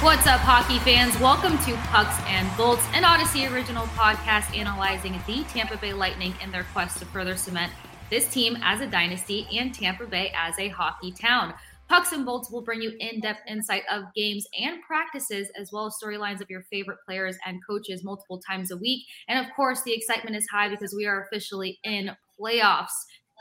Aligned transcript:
What's 0.00 0.28
up, 0.28 0.38
hockey 0.38 0.78
fans? 0.78 1.18
Welcome 1.18 1.58
to 1.64 1.74
Pucks 1.88 2.22
and 2.28 2.48
Bolts, 2.56 2.84
an 2.94 3.02
Audacy 3.02 3.52
original 3.52 3.84
podcast 3.88 4.56
analyzing 4.56 5.20
the 5.26 5.42
Tampa 5.48 5.76
Bay 5.76 5.92
Lightning 5.92 6.34
in 6.40 6.52
their 6.52 6.62
quest 6.72 7.00
to 7.00 7.04
further 7.06 7.36
cement 7.36 7.72
this 8.08 8.28
team 8.28 8.56
as 8.62 8.80
a 8.80 8.86
dynasty 8.86 9.48
and 9.58 9.74
Tampa 9.74 10.06
Bay 10.06 10.32
as 10.36 10.56
a 10.60 10.68
hockey 10.68 11.10
town. 11.10 11.52
Pucks 11.88 12.12
and 12.12 12.24
Bolts 12.24 12.48
will 12.48 12.62
bring 12.62 12.80
you 12.80 12.92
in 13.00 13.18
depth 13.18 13.40
insight 13.48 13.82
of 13.90 14.04
games 14.14 14.46
and 14.56 14.80
practices, 14.82 15.50
as 15.60 15.72
well 15.72 15.86
as 15.86 15.96
storylines 16.00 16.40
of 16.40 16.48
your 16.48 16.62
favorite 16.70 16.98
players 17.04 17.36
and 17.44 17.60
coaches 17.66 18.04
multiple 18.04 18.38
times 18.38 18.70
a 18.70 18.76
week. 18.76 19.04
And 19.26 19.44
of 19.44 19.52
course, 19.56 19.82
the 19.82 19.94
excitement 19.94 20.36
is 20.36 20.46
high 20.46 20.68
because 20.68 20.94
we 20.94 21.06
are 21.06 21.24
officially 21.24 21.80
in 21.82 22.12
playoffs. 22.38 22.92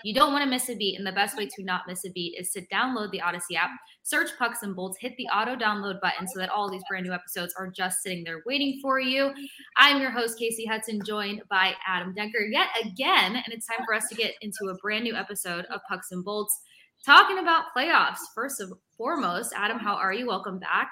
You 0.04 0.14
don't 0.14 0.32
want 0.32 0.44
to 0.44 0.50
miss 0.50 0.70
a 0.70 0.76
beat, 0.76 0.98
and 0.98 1.08
the 1.08 1.12
best 1.12 1.38
way 1.38 1.48
to 1.48 1.64
not 1.64 1.82
miss 1.88 2.06
a 2.06 2.12
beat 2.12 2.36
is 2.40 2.52
to 2.52 2.62
download 2.68 3.12
the 3.12 3.20
Audacy 3.20 3.58
app, 3.58 3.72
search 4.04 4.30
Pucks 4.38 4.62
and 4.62 4.76
Bolts, 4.76 4.98
hit 5.02 5.14
the 5.18 5.26
auto 5.26 5.56
download 5.56 6.00
button 6.02 6.28
so 6.28 6.40
that 6.40 6.50
all 6.50 6.70
these 6.70 6.84
brand 6.88 7.06
new 7.06 7.14
episodes 7.14 7.56
are 7.58 7.68
just 7.68 8.04
sitting 8.04 8.24
there 8.24 8.44
waiting 8.46 8.80
for 8.82 9.00
you. 9.00 9.34
I'm 9.76 10.00
your 10.00 10.12
host, 10.12 10.40
Kasey 10.40 10.68
Hudson, 10.70 11.02
joined 11.04 11.42
by 11.50 11.74
Adam 11.88 12.14
Denker 12.14 12.52
yet 12.52 12.68
again, 12.84 13.36
and 13.36 13.46
it's 13.48 13.66
time 13.66 13.86
for 13.86 13.96
us 13.96 14.08
to 14.10 14.16
get 14.16 14.34
into 14.42 14.70
a 14.70 14.76
brand 14.76 15.04
new 15.04 15.16
episode 15.16 15.66
of 15.66 15.82
Pucks 15.90 16.12
and 16.12 16.24
Bolts 16.24 16.62
talking 17.04 17.40
about 17.40 17.66
playoffs. 17.76 18.20
First 18.36 18.60
and 18.60 18.74
foremost, 18.98 19.52
Adam, 19.56 19.80
how 19.80 19.96
are 19.96 20.14
you? 20.14 20.28
Welcome 20.28 20.60
back. 20.60 20.92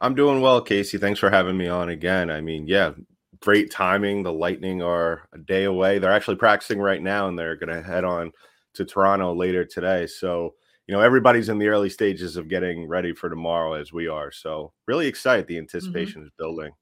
I'm 0.00 0.14
doing 0.14 0.40
well, 0.40 0.64
Kasey. 0.64 1.00
Thanks 1.00 1.20
for 1.20 1.30
having 1.30 1.56
me 1.56 1.68
on 1.68 1.88
again. 1.88 2.30
I 2.30 2.40
mean, 2.40 2.66
yeah, 2.66 2.92
great 3.40 3.70
timing. 3.70 4.22
The 4.22 4.32
Lightning 4.32 4.82
are 4.82 5.28
a 5.32 5.38
day 5.38 5.64
away. 5.64 5.98
They're 5.98 6.12
actually 6.12 6.36
practicing 6.36 6.80
right 6.80 7.02
now, 7.02 7.28
and 7.28 7.38
they're 7.38 7.56
going 7.56 7.74
to 7.74 7.82
head 7.82 8.04
on 8.04 8.32
to 8.74 8.84
Toronto 8.84 9.34
later 9.34 9.64
today. 9.64 10.06
So, 10.06 10.54
you 10.86 10.94
know, 10.94 11.00
everybody's 11.00 11.48
in 11.48 11.58
the 11.58 11.68
early 11.68 11.90
stages 11.90 12.36
of 12.36 12.48
getting 12.48 12.86
ready 12.86 13.14
for 13.14 13.28
tomorrow 13.28 13.74
as 13.74 13.92
we 13.92 14.08
are. 14.08 14.30
So, 14.30 14.72
really 14.86 15.06
excited. 15.06 15.46
The 15.46 15.54
mm-hmm. 15.54 15.62
anticipation 15.62 16.20
mm-hmm. 16.20 16.26
is 16.26 16.32
building. 16.38 16.72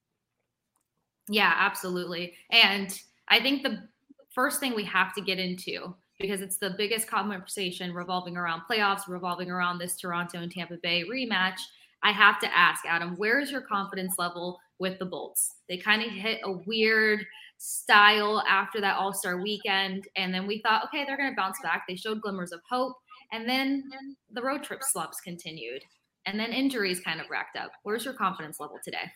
Yeah, 1.29 1.53
absolutely. 1.57 2.35
And 2.51 2.99
I 3.29 3.41
think 3.41 3.63
the 3.63 3.89
first 4.33 4.61
thing 4.61 4.75
we 4.75 4.85
have 4.85 5.15
to 5.15 5.21
get 5.21 5.39
into 5.39 5.95
because 6.19 6.41
it's 6.41 6.59
the 6.59 6.75
biggest 6.79 7.09
conversation 7.09 7.93
revolving 7.93 8.37
around 8.37 8.63
playoffs, 8.71 9.09
revolving 9.09 9.51
around 9.51 9.79
this 9.79 9.97
Toronto 9.97 10.39
and 10.39 10.51
Tampa 10.51 10.77
Bay 10.83 11.05
rematch. 11.05 11.59
I 12.03 12.13
have 12.13 12.39
to 12.41 12.57
ask, 12.57 12.85
Adam, 12.87 13.17
where 13.17 13.41
is 13.41 13.51
your 13.51 13.63
confidence 13.63 14.15
level 14.19 14.59
with 14.79 14.99
the 14.99 15.07
Bolts? 15.07 15.55
They 15.69 15.79
kind 15.79 16.03
of 16.03 16.11
hit 16.11 16.41
a 16.45 16.53
weird 16.67 17.25
style 17.59 18.43
after 18.49 18.81
that 18.81 18.97
All 18.97 19.13
Star 19.13 19.41
weekend. 19.41 20.07
And 20.17 20.33
then 20.33 20.47
we 20.47 20.61
thought, 20.61 20.85
okay, 20.85 21.05
they're 21.05 21.17
going 21.17 21.31
to 21.31 21.37
bounce 21.37 21.59
back. 21.63 21.85
They 21.89 21.97
showed 21.97 22.21
glimmers 22.21 22.53
of 22.53 22.61
hope. 22.69 22.95
And 23.33 23.49
then 23.49 23.83
the 24.31 24.43
road 24.43 24.63
trip 24.63 24.81
slumps 24.83 25.21
continued. 25.21 25.83
And 26.27 26.39
then 26.39 26.53
injuries 26.53 27.01
kind 27.01 27.21
of 27.21 27.31
racked 27.31 27.57
up. 27.57 27.71
Where's 27.83 28.05
your 28.05 28.15
confidence 28.15 28.61
level 28.61 28.79
today? 28.85 29.11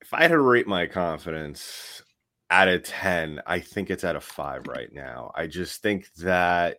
If 0.00 0.12
I 0.12 0.22
had 0.22 0.28
to 0.28 0.40
rate 0.40 0.66
my 0.66 0.86
confidence, 0.86 2.02
out 2.50 2.68
of 2.68 2.82
10, 2.84 3.40
I 3.46 3.60
think 3.60 3.90
it's 3.90 4.04
at 4.04 4.16
a 4.16 4.20
five 4.20 4.66
right 4.68 4.92
now. 4.92 5.32
I 5.34 5.46
just 5.46 5.82
think 5.82 6.12
that 6.18 6.78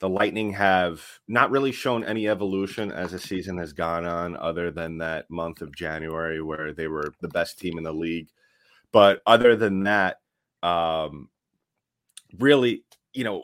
the 0.00 0.08
Lightning 0.08 0.52
have 0.52 1.02
not 1.28 1.50
really 1.50 1.72
shown 1.72 2.04
any 2.04 2.28
evolution 2.28 2.92
as 2.92 3.12
the 3.12 3.18
season 3.18 3.58
has 3.58 3.72
gone 3.72 4.04
on, 4.04 4.36
other 4.36 4.70
than 4.70 4.98
that 4.98 5.30
month 5.30 5.62
of 5.62 5.74
January 5.74 6.42
where 6.42 6.72
they 6.72 6.88
were 6.88 7.14
the 7.20 7.28
best 7.28 7.58
team 7.58 7.78
in 7.78 7.84
the 7.84 7.92
league. 7.92 8.28
But 8.92 9.22
other 9.26 9.56
than 9.56 9.84
that, 9.84 10.20
um, 10.62 11.28
really, 12.38 12.84
you 13.12 13.24
know, 13.24 13.42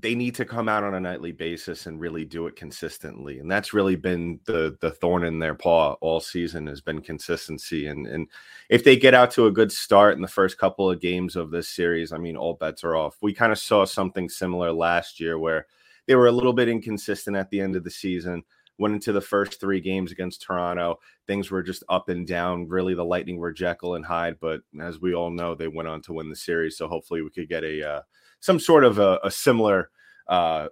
they 0.00 0.14
need 0.14 0.36
to 0.36 0.44
come 0.44 0.68
out 0.68 0.84
on 0.84 0.94
a 0.94 1.00
nightly 1.00 1.32
basis 1.32 1.86
and 1.86 2.00
really 2.00 2.24
do 2.24 2.46
it 2.46 2.54
consistently. 2.54 3.40
And 3.40 3.50
that's 3.50 3.74
really 3.74 3.96
been 3.96 4.38
the 4.44 4.76
the 4.80 4.92
thorn 4.92 5.24
in 5.24 5.40
their 5.40 5.54
paw 5.54 5.94
all 6.00 6.20
season 6.20 6.66
has 6.68 6.80
been 6.80 7.00
consistency. 7.00 7.86
And 7.88 8.06
and 8.06 8.28
if 8.68 8.84
they 8.84 8.96
get 8.96 9.14
out 9.14 9.32
to 9.32 9.46
a 9.46 9.52
good 9.52 9.72
start 9.72 10.14
in 10.14 10.22
the 10.22 10.28
first 10.28 10.58
couple 10.58 10.88
of 10.88 11.00
games 11.00 11.34
of 11.34 11.50
this 11.50 11.68
series 11.68 12.12
i 12.12 12.18
mean 12.18 12.36
all 12.36 12.54
bets 12.54 12.84
are 12.84 12.94
off. 12.94 13.16
We 13.20 13.34
kind 13.34 13.50
of 13.52 13.58
saw 13.58 13.84
something 13.84 14.28
similar 14.28 14.72
last 14.72 15.18
year 15.18 15.38
where 15.38 15.66
they 16.08 16.16
were 16.16 16.26
a 16.26 16.32
little 16.32 16.54
bit 16.54 16.68
inconsistent 16.68 17.36
at 17.36 17.50
the 17.50 17.60
end 17.60 17.76
of 17.76 17.84
the 17.84 17.90
season. 17.90 18.42
Went 18.78 18.94
into 18.94 19.12
the 19.12 19.20
first 19.20 19.60
three 19.60 19.80
games 19.80 20.10
against 20.10 20.42
toronto. 20.42 20.98
Things 21.26 21.50
were 21.50 21.62
just 21.62 21.84
up 21.88 22.08
and 22.08 22.26
down. 22.26 22.66
Really 22.68 22.94
the 22.94 23.04
lightning 23.04 23.36
were 23.36 23.52
jekyll 23.52 23.94
and 23.94 24.04
hyde 24.04 24.36
but 24.40 24.62
as 24.80 25.00
we 25.00 25.14
all 25.14 25.30
know 25.30 25.54
they 25.54 25.68
went 25.68 25.88
on 25.88 26.00
to 26.02 26.12
win 26.12 26.28
the 26.28 26.36
series. 26.36 26.76
So 26.76 26.88
hopefully 26.88 27.22
we 27.22 27.30
could 27.30 27.48
get 27.48 27.62
a 27.62 27.88
uh, 27.88 28.02
some 28.40 28.58
sort 28.58 28.84
of 28.84 28.98
a, 28.98 29.20
a 29.22 29.30
similar 29.30 29.90
uh, 30.26 30.68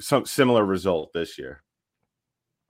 some 0.00 0.26
similar 0.26 0.64
result 0.64 1.12
this 1.12 1.38
year. 1.38 1.62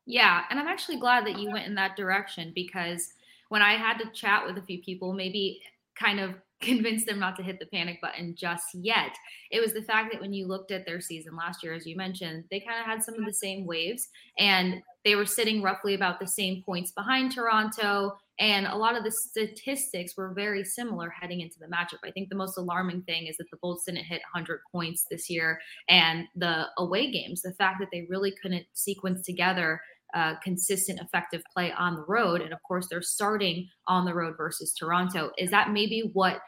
Yeah, 0.07 0.45
and 0.51 0.59
I'm 0.59 0.67
actually 0.67 0.99
glad 0.99 1.27
that 1.27 1.39
you 1.39 1.51
went 1.51 1.67
in 1.67 1.75
that 1.77 1.97
direction 1.97 2.53
because 2.55 3.13
when 3.49 3.63
I 3.63 3.75
had 3.75 3.99
to 3.99 4.11
chat 4.11 4.45
with 4.45 4.59
a 4.59 4.63
few 4.63 4.83
people, 4.83 5.13
maybe 5.13 5.61
kind 5.95 6.21
of 6.21 6.35
convince 6.61 7.05
them 7.05 7.19
not 7.19 7.37
to 7.37 7.43
hit 7.43 7.59
the 7.59 7.67
panic 7.67 8.01
button 8.01 8.35
just 8.37 8.75
yet. 8.75 9.17
It 9.51 9.61
was 9.61 9.73
the 9.73 9.83
fact 9.83 10.13
that 10.13 10.21
when 10.21 10.33
you 10.33 10.47
looked 10.47 10.71
at 10.71 10.87
their 10.87 11.01
season 11.01 11.37
last 11.37 11.63
year, 11.63 11.75
as 11.75 11.87
you 11.87 11.97
mentioned, 11.97 12.45
they 12.51 12.61
kind 12.61 12.81
of 12.81 12.87
had 12.87 13.03
some 13.03 13.15
of 13.15 13.25
the 13.25 13.33
same 13.33 13.67
waves 13.67 14.09
and 14.39 14.83
they 15.05 15.17
were 15.17 15.27
sitting 15.27 15.63
roughly 15.63 15.95
about 15.95 16.21
the 16.21 16.27
same 16.27 16.63
points 16.63 16.93
behind 16.93 17.33
Toronto. 17.33 18.19
And 18.39 18.67
a 18.67 18.77
lot 18.77 18.97
of 18.97 19.05
the 19.05 19.11
statistics 19.11 20.17
were 20.17 20.33
very 20.35 20.65
similar 20.65 21.09
heading 21.09 21.41
into 21.41 21.59
the 21.59 21.67
matchup. 21.67 21.99
I 22.05 22.11
think 22.11 22.29
the 22.29 22.35
most 22.37 22.59
alarming 22.59 23.03
thing 23.03 23.27
is 23.27 23.37
that 23.39 23.51
the 23.51 23.59
Bolts 23.63 23.85
didn't 23.85 24.05
hit 24.05 24.23
100 24.33 24.61
points 24.71 25.07
this 25.11 25.31
year. 25.31 25.61
And 25.89 26.27
the 26.37 26.67
away 26.79 27.11
games, 27.11 27.43
the 27.43 27.53
fact 27.55 27.81
that 27.81 27.89
they 27.93 28.07
really 28.09 28.35
couldn't 28.43 28.67
sequence 28.75 29.25
together 29.25 29.81
uh, 30.15 30.35
consistent, 30.43 31.01
effective 31.01 31.43
play 31.53 31.73
on 31.73 31.95
the 31.95 32.05
road. 32.07 32.41
And 32.41 32.53
of 32.53 32.59
course, 32.67 32.89
they're 32.89 33.03
starting 33.03 33.69
on 33.87 34.05
the 34.05 34.15
road 34.15 34.35
versus 34.37 34.73
Toronto. 34.73 35.31
Is 35.39 35.51
that 35.51 35.71
maybe 35.71 36.11
what 36.13 36.41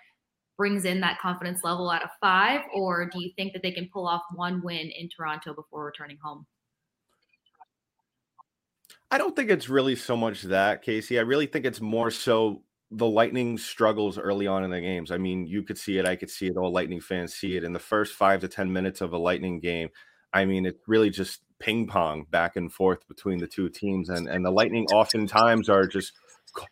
brings 0.56 0.84
in 0.84 1.00
that 1.00 1.18
confidence 1.20 1.60
level 1.64 1.90
out 1.90 2.02
of 2.02 2.10
five? 2.20 2.60
Or 2.74 3.06
do 3.06 3.22
you 3.22 3.30
think 3.36 3.52
that 3.52 3.62
they 3.62 3.72
can 3.72 3.88
pull 3.92 4.06
off 4.06 4.22
one 4.34 4.62
win 4.62 4.90
in 4.96 5.08
Toronto 5.08 5.54
before 5.54 5.84
returning 5.84 6.18
home? 6.22 6.46
I 9.10 9.18
don't 9.18 9.36
think 9.36 9.50
it's 9.50 9.68
really 9.68 9.96
so 9.96 10.16
much 10.16 10.42
that, 10.42 10.84
Kasey. 10.84 11.18
I 11.18 11.22
really 11.22 11.46
think 11.46 11.66
it's 11.66 11.80
more 11.80 12.10
so 12.10 12.62
the 12.90 13.06
Lightning 13.06 13.58
struggles 13.58 14.18
early 14.18 14.46
on 14.46 14.64
in 14.64 14.70
the 14.70 14.80
games. 14.80 15.10
I 15.10 15.18
mean, 15.18 15.46
you 15.46 15.62
could 15.62 15.78
see 15.78 15.98
it, 15.98 16.06
I 16.06 16.16
could 16.16 16.30
see 16.30 16.46
it, 16.46 16.56
all 16.56 16.72
Lightning 16.72 17.00
fans 17.00 17.34
see 17.34 17.56
it 17.56 17.64
in 17.64 17.72
the 17.72 17.78
first 17.78 18.14
five 18.14 18.40
to 18.40 18.48
10 18.48 18.72
minutes 18.72 19.00
of 19.00 19.12
a 19.12 19.18
Lightning 19.18 19.60
game. 19.60 19.88
I 20.32 20.44
mean, 20.44 20.66
it's 20.66 20.80
really 20.86 21.10
just 21.10 21.40
ping 21.62 21.86
pong 21.86 22.26
back 22.30 22.56
and 22.56 22.72
forth 22.72 23.06
between 23.08 23.38
the 23.38 23.46
two 23.46 23.68
teams. 23.68 24.08
And, 24.08 24.28
and 24.28 24.44
the 24.44 24.50
Lightning 24.50 24.86
oftentimes 24.92 25.68
are 25.68 25.86
just 25.86 26.12
ca- 26.54 26.66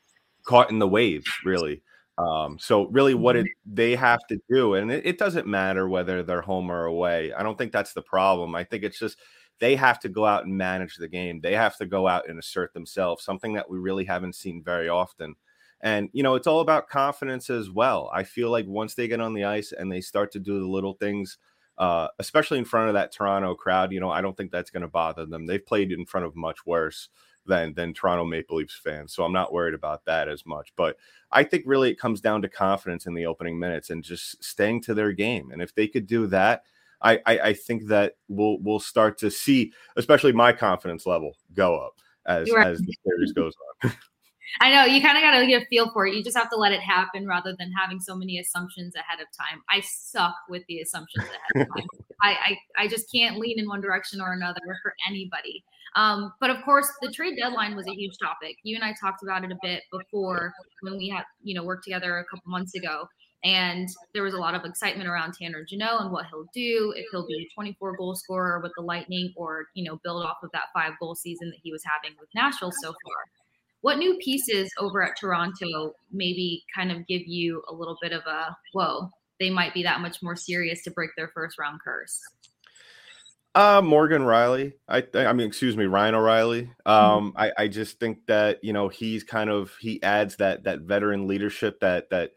caught 0.44 0.70
in 0.70 0.80
the 0.80 0.88
waves, 0.88 1.30
really. 1.44 1.82
Um, 2.18 2.58
so, 2.58 2.86
really, 2.88 3.14
what 3.14 3.36
it, 3.36 3.46
mm-hmm. 3.46 3.74
they 3.74 3.94
have 3.94 4.20
to 4.26 4.38
do, 4.50 4.74
and 4.74 4.90
it, 4.90 5.06
it 5.06 5.18
doesn't 5.18 5.46
matter 5.46 5.88
whether 5.88 6.22
they're 6.22 6.42
home 6.42 6.70
or 6.70 6.84
away. 6.84 7.32
I 7.32 7.42
don't 7.42 7.56
think 7.56 7.72
that's 7.72 7.94
the 7.94 8.02
problem. 8.02 8.54
I 8.54 8.64
think 8.64 8.84
it's 8.84 8.98
just 8.98 9.16
they 9.58 9.76
have 9.76 10.00
to 10.00 10.08
go 10.08 10.26
out 10.26 10.44
and 10.44 10.56
manage 10.56 10.96
the 10.96 11.08
game. 11.08 11.40
They 11.40 11.54
have 11.54 11.76
to 11.78 11.86
go 11.86 12.08
out 12.08 12.28
and 12.28 12.38
assert 12.38 12.74
themselves, 12.74 13.24
something 13.24 13.54
that 13.54 13.70
we 13.70 13.78
really 13.78 14.04
haven't 14.04 14.34
seen 14.34 14.62
very 14.62 14.88
often. 14.88 15.36
And, 15.82 16.10
you 16.12 16.22
know, 16.22 16.34
it's 16.34 16.46
all 16.46 16.60
about 16.60 16.88
confidence 16.88 17.48
as 17.48 17.70
well. 17.70 18.10
I 18.12 18.24
feel 18.24 18.50
like 18.50 18.66
once 18.66 18.94
they 18.94 19.08
get 19.08 19.20
on 19.20 19.32
the 19.32 19.44
ice 19.44 19.72
and 19.72 19.90
they 19.90 20.02
start 20.02 20.32
to 20.32 20.38
do 20.38 20.58
the 20.58 20.66
little 20.66 20.94
things, 20.94 21.38
uh, 21.80 22.08
especially 22.18 22.58
in 22.58 22.64
front 22.66 22.88
of 22.88 22.94
that 22.94 23.10
Toronto 23.10 23.54
crowd, 23.54 23.90
you 23.90 24.00
know, 24.00 24.10
I 24.10 24.20
don't 24.20 24.36
think 24.36 24.52
that's 24.52 24.70
going 24.70 24.82
to 24.82 24.88
bother 24.88 25.24
them. 25.24 25.46
They've 25.46 25.64
played 25.64 25.90
in 25.90 26.04
front 26.04 26.26
of 26.26 26.36
much 26.36 26.66
worse 26.66 27.08
than 27.46 27.72
than 27.72 27.94
Toronto 27.94 28.26
Maple 28.26 28.58
Leafs 28.58 28.78
fans. 28.84 29.14
So 29.14 29.24
I'm 29.24 29.32
not 29.32 29.50
worried 29.50 29.72
about 29.72 30.04
that 30.04 30.28
as 30.28 30.44
much. 30.44 30.74
But 30.76 30.98
I 31.32 31.42
think 31.42 31.64
really 31.66 31.90
it 31.90 31.98
comes 31.98 32.20
down 32.20 32.42
to 32.42 32.50
confidence 32.50 33.06
in 33.06 33.14
the 33.14 33.24
opening 33.24 33.58
minutes 33.58 33.88
and 33.88 34.04
just 34.04 34.44
staying 34.44 34.82
to 34.82 34.94
their 34.94 35.12
game. 35.12 35.52
And 35.52 35.62
if 35.62 35.74
they 35.74 35.88
could 35.88 36.06
do 36.06 36.26
that, 36.26 36.64
I, 37.00 37.18
I, 37.24 37.38
I 37.38 37.52
think 37.54 37.86
that 37.86 38.16
we'll 38.28 38.58
we'll 38.60 38.78
start 38.78 39.16
to 39.18 39.30
see, 39.30 39.72
especially 39.96 40.32
my 40.32 40.52
confidence 40.52 41.06
level, 41.06 41.34
go 41.54 41.78
up 41.78 41.94
as 42.26 42.52
right. 42.52 42.66
as 42.66 42.80
the 42.80 42.94
series 43.06 43.32
goes 43.32 43.54
on. 43.82 43.92
I 44.60 44.70
know 44.70 44.84
you 44.84 45.00
kind 45.00 45.16
of 45.16 45.22
got 45.22 45.38
to 45.38 45.46
get 45.46 45.62
a 45.62 45.66
feel 45.66 45.90
for 45.92 46.06
it. 46.06 46.14
You 46.14 46.24
just 46.24 46.36
have 46.36 46.50
to 46.50 46.56
let 46.56 46.72
it 46.72 46.80
happen 46.80 47.26
rather 47.26 47.54
than 47.58 47.70
having 47.72 48.00
so 48.00 48.16
many 48.16 48.38
assumptions 48.38 48.94
ahead 48.96 49.20
of 49.20 49.26
time. 49.36 49.62
I 49.70 49.80
suck 49.80 50.34
with 50.48 50.62
the 50.66 50.80
assumptions 50.80 51.24
ahead 51.24 51.68
of 51.68 51.76
time. 51.76 51.86
I, 52.22 52.30
I, 52.76 52.82
I 52.84 52.88
just 52.88 53.10
can't 53.12 53.38
lean 53.38 53.58
in 53.58 53.68
one 53.68 53.80
direction 53.80 54.20
or 54.20 54.32
another 54.32 54.60
for 54.82 54.94
anybody. 55.08 55.64
Um, 55.96 56.32
but 56.40 56.50
of 56.50 56.62
course, 56.64 56.88
the 57.02 57.10
trade 57.10 57.36
deadline 57.36 57.74
was 57.74 57.86
a 57.88 57.94
huge 57.94 58.16
topic. 58.22 58.56
You 58.62 58.76
and 58.76 58.84
I 58.84 58.94
talked 59.00 59.22
about 59.22 59.44
it 59.44 59.50
a 59.50 59.58
bit 59.62 59.82
before 59.90 60.52
when 60.82 60.96
we 60.96 61.08
had 61.08 61.24
you 61.42 61.54
know 61.54 61.64
worked 61.64 61.84
together 61.84 62.18
a 62.18 62.24
couple 62.24 62.50
months 62.50 62.74
ago. 62.74 63.08
And 63.42 63.88
there 64.12 64.22
was 64.22 64.34
a 64.34 64.38
lot 64.38 64.54
of 64.54 64.64
excitement 64.66 65.08
around 65.08 65.32
Tanner 65.32 65.64
Jeannot 65.64 66.02
and 66.02 66.12
what 66.12 66.26
he'll 66.26 66.46
do 66.52 66.92
if 66.94 67.06
he'll 67.10 67.26
be 67.26 67.48
a 67.50 67.54
24 67.54 67.96
goal 67.96 68.14
scorer 68.14 68.60
with 68.60 68.72
the 68.76 68.82
Lightning 68.82 69.32
or, 69.34 69.64
you 69.74 69.82
know, 69.82 69.98
build 70.04 70.24
off 70.24 70.36
of 70.42 70.50
that 70.52 70.64
five 70.74 70.92
goal 71.00 71.14
season 71.14 71.48
that 71.48 71.58
he 71.62 71.72
was 71.72 71.82
having 71.82 72.14
with 72.20 72.28
Nashville 72.34 72.72
so 72.82 72.88
far. 72.88 73.39
What 73.82 73.98
new 73.98 74.18
pieces 74.22 74.70
over 74.78 75.02
at 75.02 75.16
Toronto 75.18 75.94
maybe 76.12 76.62
kind 76.74 76.92
of 76.92 77.06
give 77.06 77.22
you 77.26 77.62
a 77.68 77.74
little 77.74 77.96
bit 78.02 78.12
of 78.12 78.22
a 78.26 78.54
whoa, 78.72 79.08
they 79.38 79.50
might 79.50 79.72
be 79.72 79.82
that 79.82 80.00
much 80.00 80.22
more 80.22 80.36
serious 80.36 80.82
to 80.82 80.90
break 80.90 81.10
their 81.16 81.28
first 81.28 81.58
round 81.58 81.80
curse? 81.82 82.20
Uh, 83.54 83.80
Morgan 83.82 84.22
Riley. 84.22 84.74
I 84.88 85.04
I 85.14 85.32
mean, 85.32 85.48
excuse 85.48 85.76
me, 85.76 85.86
Ryan 85.86 86.14
O'Reilly. 86.14 86.62
Mm-hmm. 86.86 86.90
Um, 86.90 87.32
mm-hmm. 87.32 87.40
I 87.40 87.52
I 87.64 87.68
just 87.68 87.98
think 87.98 88.26
that 88.26 88.62
you 88.62 88.72
know 88.72 88.88
he's 88.88 89.24
kind 89.24 89.50
of 89.50 89.72
he 89.80 90.02
adds 90.02 90.36
that 90.36 90.64
that 90.64 90.80
veteran 90.80 91.26
leadership 91.26 91.80
that 91.80 92.10
that 92.10 92.32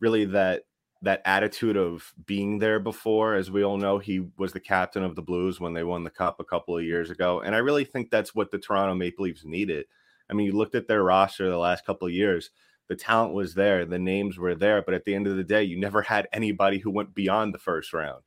really 0.00 0.24
that 0.26 0.62
that 1.02 1.22
attitude 1.24 1.76
of 1.76 2.12
being 2.26 2.58
there 2.58 2.80
before. 2.80 3.36
As 3.36 3.52
we 3.52 3.62
all 3.62 3.76
know, 3.76 3.98
he 3.98 4.26
was 4.36 4.52
the 4.52 4.58
captain 4.58 5.04
of 5.04 5.14
the 5.14 5.22
Blues 5.22 5.60
when 5.60 5.74
they 5.74 5.84
won 5.84 6.02
the 6.02 6.10
cup 6.10 6.40
a 6.40 6.44
couple 6.44 6.76
of 6.76 6.82
years 6.82 7.10
ago, 7.10 7.40
and 7.40 7.54
I 7.54 7.58
really 7.58 7.84
think 7.84 8.10
that's 8.10 8.34
what 8.34 8.50
the 8.50 8.58
Toronto 8.58 8.94
Maple 8.94 9.26
Leafs 9.26 9.44
needed. 9.44 9.86
I 10.30 10.34
mean, 10.34 10.46
you 10.46 10.52
looked 10.52 10.74
at 10.74 10.88
their 10.88 11.02
roster 11.02 11.48
the 11.48 11.56
last 11.56 11.84
couple 11.84 12.06
of 12.06 12.14
years. 12.14 12.50
The 12.88 12.96
talent 12.96 13.34
was 13.34 13.54
there, 13.54 13.84
the 13.84 13.98
names 13.98 14.38
were 14.38 14.54
there, 14.54 14.82
but 14.82 14.94
at 14.94 15.04
the 15.04 15.14
end 15.14 15.26
of 15.26 15.36
the 15.36 15.44
day, 15.44 15.62
you 15.62 15.78
never 15.78 16.02
had 16.02 16.26
anybody 16.32 16.78
who 16.78 16.90
went 16.90 17.14
beyond 17.14 17.52
the 17.52 17.58
first 17.58 17.92
round 17.92 18.22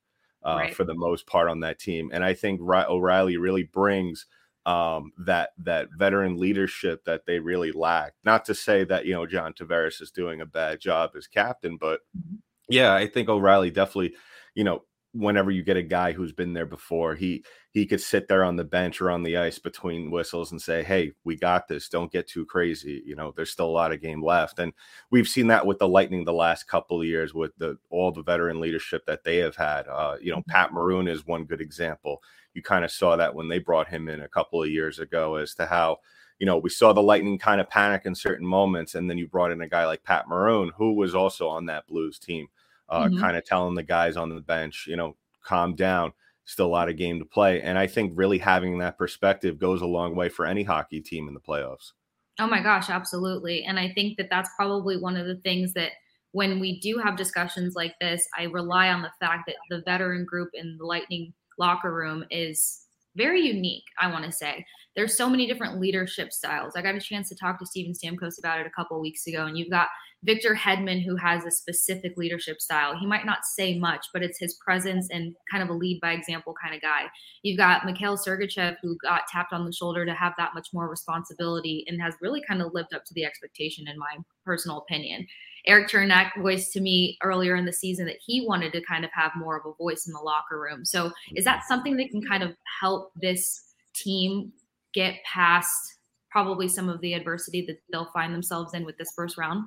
uh, 0.46 0.56
right. 0.56 0.76
for 0.76 0.84
the 0.84 0.94
most 0.94 1.26
part 1.26 1.50
on 1.50 1.62
that 1.62 1.80
team. 1.80 2.12
And 2.14 2.24
I 2.24 2.34
think 2.34 2.62
O'Reilly 2.62 3.38
really 3.38 3.64
brings 3.64 4.28
um, 4.66 5.12
that 5.18 5.52
that 5.58 5.88
veteran 5.98 6.38
leadership 6.38 7.04
that 7.06 7.26
they 7.26 7.40
really 7.40 7.72
lack. 7.72 8.14
Not 8.24 8.46
to 8.46 8.56
say 8.56 8.84
that 8.86 9.06
you 9.06 9.14
know 9.14 9.26
John 9.26 9.54
Tavares 9.54 10.02
is 10.02 10.12
doing 10.12 10.42
a 10.42 10.46
bad 10.46 10.80
job 10.80 11.12
as 11.18 11.28
captain, 11.28 11.78
but 11.78 12.02
mm-hmm. 12.18 12.36
yeah, 12.70 12.94
I 12.94 13.08
think 13.08 13.30
O'Reilly 13.30 13.72
definitely, 13.72 14.14
you 14.54 14.64
know, 14.64 14.84
whenever 15.14 15.52
you 15.52 15.64
get 15.64 15.78
a 15.78 15.84
guy 15.84 16.14
who's 16.14 16.32
been 16.32 16.54
there 16.54 16.66
before, 16.66 17.16
he 17.16 17.44
he 17.72 17.86
could 17.86 18.02
sit 18.02 18.28
there 18.28 18.44
on 18.44 18.56
the 18.56 18.64
bench 18.64 19.02
or 19.02 19.10
on 19.10 19.24
the 19.24 19.38
ice 19.38 19.60
between 19.60 20.12
whistles 20.12 20.52
and 20.52 20.62
say, 20.62 20.84
"Hey, 20.84 21.14
we 21.24 21.36
got 21.36 21.68
this. 21.68 21.90
Don't 21.90 22.12
get 22.12 22.28
too 22.28 22.46
crazy." 22.46 23.02
You 23.06 23.16
know, 23.16 23.34
there's 23.36 23.52
still 23.52 23.68
a 23.68 23.72
lot 23.72 23.92
of 23.92 24.02
game 24.02 24.24
left, 24.24 24.60
and 24.60 24.74
we've 25.10 25.28
seen 25.28 25.48
that 25.48 25.66
with 25.66 25.80
the 25.80 25.88
Lightning 25.88 26.24
the 26.26 26.34
last 26.34 26.68
couple 26.68 27.02
of 27.02 27.08
years 27.08 27.34
with 27.34 27.52
the 27.58 27.78
all 27.90 28.12
the 28.12 28.24
veteran 28.24 28.60
leadership 28.60 29.06
that 29.06 29.24
they 29.24 29.38
have 29.38 29.56
had. 29.56 29.88
Uh, 29.88 30.18
you 30.22 30.32
know, 30.32 30.40
mm-hmm. 30.40 30.52
Pat 30.52 30.74
Maroon 30.74 31.08
is 31.08 31.26
one 31.26 31.46
good 31.46 31.62
example. 31.62 32.22
You 32.54 32.62
kind 32.62 32.86
of 32.86 32.92
saw 32.92 33.16
that 33.18 33.36
when 33.36 33.48
they 33.48 33.60
brought 33.60 33.90
him 33.90 34.10
in 34.10 34.22
a 34.22 34.30
couple 34.30 34.62
of 34.62 34.70
years 34.70 35.00
ago, 35.00 35.36
as 35.36 35.56
to 35.56 35.66
how 35.66 36.00
you 36.40 36.48
know, 36.48 36.58
we 36.58 36.72
saw 36.72 36.92
the 36.92 37.04
Lightning 37.04 37.38
kind 37.38 37.62
of 37.62 37.70
panic 37.70 38.02
in 38.06 38.16
certain 38.16 38.48
moments, 38.48 38.96
and 38.96 39.08
then 39.08 39.20
you 39.20 39.28
brought 39.28 39.52
in 39.52 39.62
a 39.62 39.68
guy 39.68 39.86
like 39.86 40.04
Pat 40.04 40.28
Maroon, 40.28 40.72
who 40.76 40.96
was 40.96 41.14
also 41.14 41.48
on 41.48 41.68
that 41.68 41.86
Blues 41.86 42.18
team 42.18 42.48
uh, 42.92 43.06
mm-hmm. 43.06 43.20
kind 43.20 43.38
of 43.38 43.46
telling 43.46 43.74
the 43.74 43.84
guys 43.84 44.18
on 44.18 44.30
the 44.30 44.42
bench, 44.42 44.86
you 44.88 44.96
know, 44.96 45.16
calm 45.44 45.76
down. 45.76 46.14
Still 46.46 46.66
a 46.66 46.68
lot 46.68 46.90
of 46.90 46.98
game 46.98 47.18
to 47.20 47.26
play. 47.26 47.62
And 47.62 47.78
I 47.78 47.88
think 47.88 48.12
really 48.16 48.38
having 48.38 48.78
that 48.80 48.98
perspective 48.98 49.58
goes 49.58 49.82
a 49.82 49.88
long 49.88 50.16
way 50.16 50.28
for 50.28 50.46
any 50.46 50.64
hockey 50.64 51.00
team 51.00 51.28
in 51.28 51.34
the 51.34 51.40
playoffs. 51.40 51.94
Oh 52.40 52.48
my 52.48 52.62
gosh, 52.62 52.90
absolutely. 52.90 53.64
And 53.64 53.80
I 53.80 53.92
think 53.94 54.18
that 54.18 54.30
that's 54.30 54.50
probably 54.58 54.98
one 54.98 55.16
of 55.16 55.28
the 55.28 55.38
things 55.38 55.74
that 55.74 55.92
when 56.32 56.60
we 56.60 56.80
do 56.80 56.98
have 56.98 57.16
discussions 57.16 57.76
like 57.76 57.94
this, 58.02 58.28
I 58.38 58.44
rely 58.44 58.90
on 58.90 59.02
the 59.02 59.12
fact 59.20 59.44
that 59.48 59.56
the 59.70 59.84
veteran 59.86 60.26
group 60.26 60.50
in 60.54 60.78
the 60.78 60.86
Lightning 60.86 61.34
locker 61.60 61.94
room 61.94 62.26
is 62.32 62.86
very 63.16 63.42
unique, 63.42 63.84
I 64.00 64.12
want 64.12 64.26
to 64.26 64.32
say. 64.32 64.66
There's 64.96 65.16
so 65.16 65.30
many 65.30 65.46
different 65.46 65.80
leadership 65.80 66.32
styles. 66.32 66.76
I 66.76 66.82
got 66.82 66.96
a 66.96 67.00
chance 67.00 67.30
to 67.30 67.36
talk 67.36 67.60
to 67.60 67.66
Steven 67.66 67.94
Stamkos 67.94 68.40
about 68.40 68.60
it 68.60 68.68
a 68.68 68.72
couple 68.72 69.00
weeks 69.00 69.28
ago, 69.28 69.46
and 69.46 69.58
you've 69.58 69.70
got 69.70 69.90
Victor 70.24 70.56
Hedman, 70.56 71.04
who 71.04 71.16
has 71.16 71.46
a 71.46 71.52
specific 71.52 72.16
leadership 72.16 72.62
style. 72.62 72.96
He 72.96 73.08
might 73.08 73.26
not 73.26 73.44
say 73.44 73.80
much, 73.80 74.06
but 74.14 74.22
it's 74.22 74.38
his 74.38 74.54
presence 74.56 75.08
and 75.12 75.36
kind 75.50 75.64
of 75.64 75.70
a 75.70 75.74
lead 75.74 76.00
by 76.00 76.12
example 76.14 76.54
kind 76.62 76.76
of 76.76 76.82
guy. 76.82 77.06
You've 77.42 77.58
got 77.58 77.86
Mikhail 77.86 78.18
Sergachev, 78.18 78.76
who 78.84 78.98
got 79.02 79.24
tapped 79.32 79.52
on 79.52 79.66
the 79.66 79.74
shoulder 79.74 80.06
to 80.06 80.14
have 80.14 80.34
that 80.38 80.54
much 80.54 80.68
more 80.74 80.88
responsibility 80.88 81.86
and 81.88 82.00
has 82.00 82.14
really 82.22 82.42
kind 82.48 82.62
of 82.62 82.74
lived 82.74 82.94
up 82.94 83.04
to 83.06 83.14
the 83.16 83.26
expectation, 83.26 83.88
in 83.88 83.98
my 83.98 84.18
personal 84.46 84.78
opinion. 84.78 85.26
Erik 85.66 85.90
Cernak 85.90 86.32
voiced 86.40 86.72
to 86.74 86.82
me 86.82 87.18
earlier 87.24 87.56
in 87.56 87.66
the 87.66 87.74
season 87.74 88.06
that 88.06 88.18
he 88.26 88.46
wanted 88.46 88.74
to 88.74 88.82
kind 88.82 89.06
of 89.06 89.12
have 89.14 89.32
more 89.36 89.58
of 89.58 89.66
a 89.66 89.76
voice 89.76 90.08
in 90.08 90.14
the 90.14 90.20
locker 90.20 90.60
room. 90.60 90.86
So, 90.86 91.12
is 91.36 91.46
that 91.46 91.64
something 91.68 91.98
that 91.98 92.10
can 92.10 92.22
kind 92.22 92.44
of 92.44 92.56
help 92.80 93.12
this 93.16 93.64
team 93.94 94.52
get 94.94 95.16
past 95.24 95.98
probably 96.32 96.68
some 96.68 96.90
of 96.90 97.02
the 97.02 97.14
adversity 97.14 97.66
that 97.66 97.80
they'll 97.92 98.12
find 98.12 98.34
themselves 98.34 98.74
in 98.74 98.86
with 98.86 98.98
this 98.98 99.12
first 99.16 99.38
round? 99.38 99.66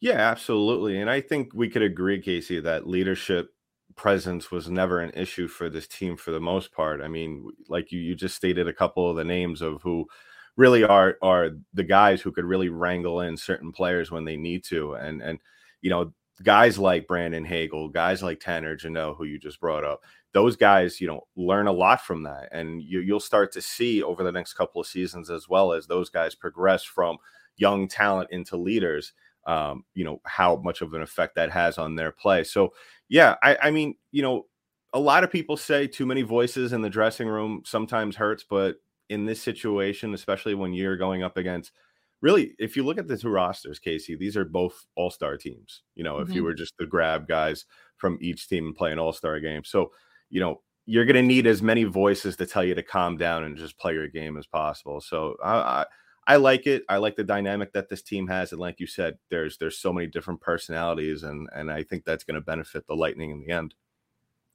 Yeah, 0.00 0.18
absolutely. 0.18 1.00
And 1.00 1.10
I 1.10 1.20
think 1.20 1.50
we 1.54 1.68
could 1.68 1.82
agree, 1.82 2.20
Kasey, 2.22 2.62
that 2.62 2.86
leadership 2.86 3.50
presence 3.96 4.50
was 4.50 4.70
never 4.70 5.00
an 5.00 5.10
issue 5.14 5.48
for 5.48 5.68
this 5.68 5.86
team 5.86 6.16
for 6.16 6.30
the 6.30 6.40
most 6.40 6.72
part. 6.72 7.00
I 7.00 7.08
mean, 7.08 7.50
like 7.68 7.92
you, 7.92 8.00
you 8.00 8.14
just 8.14 8.36
stated 8.36 8.66
a 8.68 8.72
couple 8.72 9.08
of 9.10 9.16
the 9.16 9.24
names 9.24 9.60
of 9.62 9.82
who 9.82 10.06
really 10.56 10.84
are 10.84 11.16
are 11.22 11.50
the 11.74 11.84
guys 11.84 12.20
who 12.20 12.32
could 12.32 12.44
really 12.44 12.68
wrangle 12.68 13.20
in 13.20 13.36
certain 13.36 13.72
players 13.72 14.10
when 14.10 14.24
they 14.24 14.36
need 14.36 14.64
to. 14.64 14.94
And 14.94 15.22
and 15.22 15.38
you 15.82 15.90
know, 15.90 16.12
guys 16.42 16.78
like 16.78 17.06
Brandon 17.06 17.44
Hagel, 17.44 17.88
guys 17.88 18.22
like 18.22 18.40
Tanner 18.40 18.76
Jeannot, 18.76 19.14
who 19.16 19.24
you 19.24 19.38
just 19.38 19.60
brought 19.60 19.84
up, 19.84 20.00
those 20.32 20.56
guys, 20.56 21.00
you 21.00 21.06
know, 21.06 21.26
learn 21.36 21.66
a 21.66 21.72
lot 21.72 22.00
from 22.04 22.22
that. 22.24 22.48
And 22.52 22.82
you, 22.82 23.00
you'll 23.00 23.20
start 23.20 23.52
to 23.52 23.62
see 23.62 24.02
over 24.02 24.22
the 24.22 24.32
next 24.32 24.54
couple 24.54 24.80
of 24.80 24.86
seasons 24.86 25.30
as 25.30 25.48
well 25.48 25.72
as 25.72 25.86
those 25.86 26.10
guys 26.10 26.34
progress 26.34 26.82
from 26.84 27.18
young 27.56 27.88
talent 27.88 28.28
into 28.30 28.56
leaders 28.56 29.12
um, 29.50 29.84
you 29.94 30.04
know, 30.04 30.20
how 30.24 30.56
much 30.56 30.80
of 30.80 30.94
an 30.94 31.02
effect 31.02 31.34
that 31.34 31.50
has 31.50 31.76
on 31.76 31.96
their 31.96 32.12
play. 32.12 32.44
So, 32.44 32.72
yeah, 33.08 33.34
I, 33.42 33.56
I 33.64 33.70
mean, 33.72 33.96
you 34.12 34.22
know, 34.22 34.46
a 34.92 35.00
lot 35.00 35.24
of 35.24 35.32
people 35.32 35.56
say 35.56 35.88
too 35.88 36.06
many 36.06 36.22
voices 36.22 36.72
in 36.72 36.82
the 36.82 36.88
dressing 36.88 37.26
room 37.26 37.62
sometimes 37.66 38.14
hurts, 38.14 38.44
but 38.48 38.76
in 39.08 39.26
this 39.26 39.42
situation, 39.42 40.14
especially 40.14 40.54
when 40.54 40.72
you're 40.72 40.96
going 40.96 41.24
up 41.24 41.36
against 41.36 41.72
really, 42.22 42.54
if 42.60 42.76
you 42.76 42.84
look 42.84 42.96
at 42.96 43.08
the 43.08 43.18
two 43.18 43.28
rosters, 43.28 43.80
Kasey, 43.80 44.16
these 44.16 44.36
are 44.36 44.44
both 44.44 44.86
all 44.94 45.10
star 45.10 45.36
teams. 45.36 45.82
You 45.96 46.04
know, 46.04 46.14
mm-hmm. 46.14 46.30
if 46.30 46.36
you 46.36 46.44
were 46.44 46.54
just 46.54 46.74
to 46.78 46.86
grab 46.86 47.26
guys 47.26 47.64
from 47.96 48.18
each 48.20 48.48
team 48.48 48.66
and 48.66 48.76
play 48.76 48.92
an 48.92 49.00
all 49.00 49.12
star 49.12 49.40
game. 49.40 49.64
So, 49.64 49.90
you 50.28 50.38
know, 50.38 50.60
you're 50.86 51.06
going 51.06 51.16
to 51.16 51.22
need 51.22 51.48
as 51.48 51.60
many 51.60 51.82
voices 51.82 52.36
to 52.36 52.46
tell 52.46 52.62
you 52.62 52.76
to 52.76 52.84
calm 52.84 53.16
down 53.16 53.42
and 53.42 53.56
just 53.56 53.78
play 53.80 53.94
your 53.94 54.08
game 54.08 54.36
as 54.36 54.46
possible. 54.46 55.00
So, 55.00 55.34
I, 55.42 55.56
I 55.56 55.86
I 56.30 56.36
like 56.36 56.68
it. 56.68 56.84
I 56.88 56.98
like 56.98 57.16
the 57.16 57.24
dynamic 57.24 57.72
that 57.72 57.88
this 57.88 58.02
team 58.02 58.28
has, 58.28 58.52
and 58.52 58.60
like 58.60 58.78
you 58.78 58.86
said, 58.86 59.18
there's 59.30 59.58
there's 59.58 59.78
so 59.78 59.92
many 59.92 60.06
different 60.06 60.40
personalities, 60.40 61.24
and 61.24 61.48
and 61.52 61.72
I 61.72 61.82
think 61.82 62.04
that's 62.04 62.22
going 62.22 62.36
to 62.36 62.40
benefit 62.40 62.86
the 62.86 62.94
Lightning 62.94 63.32
in 63.32 63.40
the 63.40 63.50
end. 63.50 63.74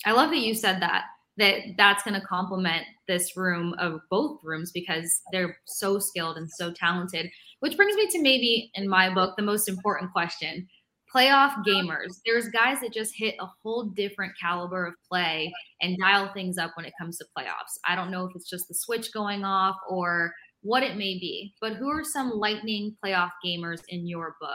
I 0.06 0.14
love 0.14 0.30
that 0.30 0.40
you 0.40 0.54
said 0.54 0.82
that. 0.82 1.04
That 1.36 1.60
that's 1.78 2.02
going 2.04 2.14
to 2.14 2.26
complement 2.26 2.86
this 3.10 3.36
room 3.36 3.76
of 3.78 4.00
both 4.10 4.40
rooms 4.42 4.72
because 4.72 5.22
they're 5.34 5.58
so 5.66 6.00
skilled 6.00 6.38
and 6.38 6.50
so 6.50 6.72
talented. 6.72 7.30
Which 7.60 7.76
brings 7.76 7.98
me 7.98 8.08
to 8.08 8.22
maybe, 8.22 8.72
in 8.76 8.88
my 8.88 9.14
book, 9.14 9.36
the 9.36 9.44
most 9.44 9.68
important 9.68 10.14
question: 10.14 10.70
playoff 11.14 11.62
gamers. 11.68 12.22
There's 12.26 12.48
guys 12.48 12.80
that 12.84 12.94
just 12.94 13.14
hit 13.14 13.36
a 13.42 13.48
whole 13.62 13.84
different 13.84 14.32
caliber 14.40 14.86
of 14.86 14.94
play 15.10 15.54
and 15.82 15.98
dial 15.98 16.32
things 16.34 16.58
up 16.58 16.72
when 16.76 16.86
it 16.86 16.94
comes 16.98 17.18
to 17.18 17.26
playoffs. 17.38 17.78
I 17.86 17.98
don't 17.98 18.12
know 18.12 18.24
if 18.26 18.32
it's 18.34 18.50
just 18.50 18.70
the 18.70 18.74
switch 18.76 19.12
going 19.12 19.44
off 19.44 19.76
or 19.90 20.34
what 20.66 20.84
it 20.84 20.98
may 20.98 21.20
be. 21.20 21.54
But 21.62 21.74
who 21.74 21.88
are 21.90 22.04
some 22.04 22.32
Lightning 22.32 22.96
playoff 23.04 23.32
gamers 23.46 23.82
in 23.88 24.08
your 24.08 24.36
book? 24.42 24.50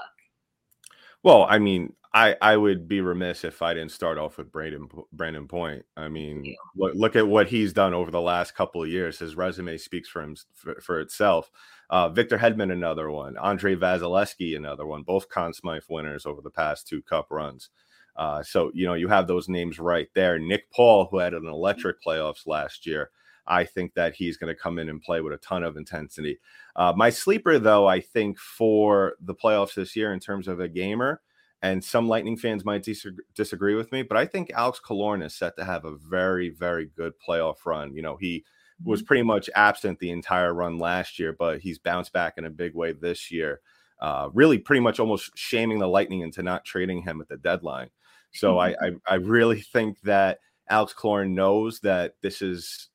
Well, 1.23 1.47
I 1.49 1.59
mean, 1.59 1.95
I 2.13 2.37
I 2.43 2.57
would 2.57 2.89
be 2.89 3.01
remiss 3.01 3.45
if 3.45 3.63
I 3.63 3.75
didn't 3.75 3.93
start 3.93 4.19
off 4.19 4.37
with 4.37 4.51
Brandon 4.51 4.89
Brayden 5.15 5.49
Point. 5.49 5.85
I 5.97 6.09
mean, 6.09 6.57
look, 6.77 6.95
look 6.95 7.15
at 7.15 7.29
what 7.29 7.49
he's 7.49 7.73
done 7.73 7.95
over 7.95 8.11
the 8.11 8.21
last 8.21 8.57
couple 8.57 8.83
of 8.83 8.89
years. 8.89 9.21
His 9.21 9.37
resume 9.37 9.77
speaks 9.77 10.09
for 10.09 10.23
him 10.23 10.37
for, 10.53 10.81
for 10.81 11.01
itself. 11.01 11.51
Uh, 11.89 12.09
Victor 12.09 12.39
Hedman, 12.39 12.73
another 12.73 13.11
one. 13.11 13.37
Andrei 13.39 13.77
Vasilevskiy, 13.77 14.57
another 14.57 14.87
one. 14.87 15.03
Both 15.03 15.29
Conn 15.29 15.53
Smythe 15.53 15.83
winners 15.89 16.27
over 16.27 16.41
the 16.41 16.51
past 16.51 16.89
two 16.89 17.03
Cup 17.03 17.29
runs. 17.31 17.69
Uh, 18.17 18.43
so 18.43 18.73
you 18.75 18.87
know 18.87 18.95
you 18.95 19.07
have 19.07 19.29
those 19.29 19.49
names 19.49 19.79
right 19.79 20.09
there. 20.15 20.39
Nick 20.39 20.71
Paul, 20.73 21.07
who 21.11 21.19
had 21.19 21.35
an 21.35 21.47
electric 21.47 22.03
playoffs 22.03 22.47
last 22.47 22.87
year. 22.87 23.11
I 23.51 23.65
think 23.65 23.95
that 23.95 24.15
he's 24.15 24.37
going 24.37 24.55
to 24.55 24.61
come 24.61 24.79
in 24.79 24.89
and 24.89 25.03
play 25.03 25.21
with 25.21 25.33
a 25.33 25.39
ton 25.39 25.65
of 25.65 25.77
intensity. 25.77 26.39
Uh, 26.77 26.95
my 26.97 27.11
sleeper, 27.11 27.59
though, 27.59 27.87
I 27.87 28.01
think 28.01 28.39
for 28.39 29.17
the 29.21 29.35
playoffs 29.35 29.75
this 29.75 29.97
year 29.97 30.13
in 30.13 30.21
terms 30.21 30.47
of 30.49 30.61
a 30.61 30.69
gamer, 30.69 31.21
and 31.61 31.85
some 31.85 32.09
Lightning 32.09 32.37
fans 32.37 32.65
might 32.65 32.85
dis- 32.85 33.07
disagree 33.35 33.75
with 33.75 33.93
me, 33.93 34.03
but 34.03 34.17
I 34.17 34.25
think 34.25 34.51
Alex 34.53 34.81
Killorn 34.83 35.23
is 35.23 35.35
set 35.35 35.57
to 35.57 35.65
have 35.65 35.85
a 35.85 35.97
very, 35.97 36.49
very 36.49 36.87
good 36.97 37.13
playoff 37.27 37.67
run. 37.67 37.95
You 37.95 38.03
know, 38.03 38.17
he 38.17 38.45
was 38.83 39.01
mm-hmm. 39.01 39.07
pretty 39.07 39.23
much 39.25 39.51
absent 39.55 39.99
the 39.99 40.11
entire 40.11 40.55
run 40.55 40.79
last 40.79 41.19
year, 41.19 41.35
but 41.39 41.61
he's 41.61 41.79
bounced 41.79 42.13
back 42.13 42.35
in 42.39 42.45
a 42.45 42.51
big 42.51 42.75
way 42.75 42.93
this 42.93 43.31
year. 43.31 43.61
Uh, 44.01 44.31
really, 44.33 44.59
pretty 44.59 44.81
much 44.81 45.01
almost 45.01 45.37
shaming 45.37 45.81
the 45.81 45.89
Lightning 45.89 46.21
into 46.21 46.43
not 46.43 46.65
trading 46.65 47.03
him 47.03 47.21
at 47.21 47.29
the 47.29 47.37
deadline. 47.37 47.91
So 48.33 48.59
I, 48.59 48.71
I, 48.71 48.91
I 49.09 49.15
really 49.17 49.61
think 49.61 50.01
that 50.03 50.39
Alex 50.71 50.95
Killorn 50.97 51.33
knows 51.33 51.81
that 51.81 52.15
this 52.23 52.41
is 52.41 52.90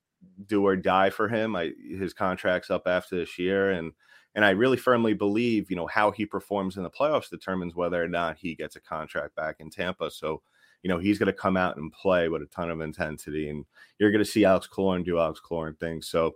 do 0.47 0.65
or 0.65 0.75
die 0.75 1.09
for 1.09 1.27
him. 1.27 1.55
I 1.55 1.71
his 1.79 2.13
contract's 2.13 2.69
up 2.69 2.83
after 2.87 3.15
this 3.15 3.37
year, 3.37 3.71
and 3.71 3.91
and 4.35 4.43
I 4.43 4.51
really 4.51 4.77
firmly 4.77 5.13
believe 5.13 5.69
you 5.69 5.75
know 5.75 5.87
how 5.87 6.11
he 6.11 6.25
performs 6.25 6.77
in 6.77 6.83
the 6.83 6.89
playoffs 6.89 7.29
determines 7.29 7.75
whether 7.75 8.03
or 8.03 8.07
not 8.07 8.37
he 8.37 8.55
gets 8.55 8.75
a 8.75 8.81
contract 8.81 9.35
back 9.35 9.57
in 9.59 9.69
Tampa. 9.69 10.11
So 10.11 10.41
you 10.83 10.89
know 10.89 10.99
he's 10.99 11.19
going 11.19 11.27
to 11.27 11.33
come 11.33 11.57
out 11.57 11.77
and 11.77 11.91
play 11.91 12.29
with 12.29 12.41
a 12.41 12.47
ton 12.47 12.69
of 12.69 12.81
intensity, 12.81 13.49
and 13.49 13.65
you're 13.99 14.11
going 14.11 14.23
to 14.23 14.29
see 14.29 14.45
Alex 14.45 14.67
Killorn 14.71 15.05
do 15.05 15.19
Alex 15.19 15.41
Killorn 15.43 15.79
things. 15.79 16.07
So 16.07 16.35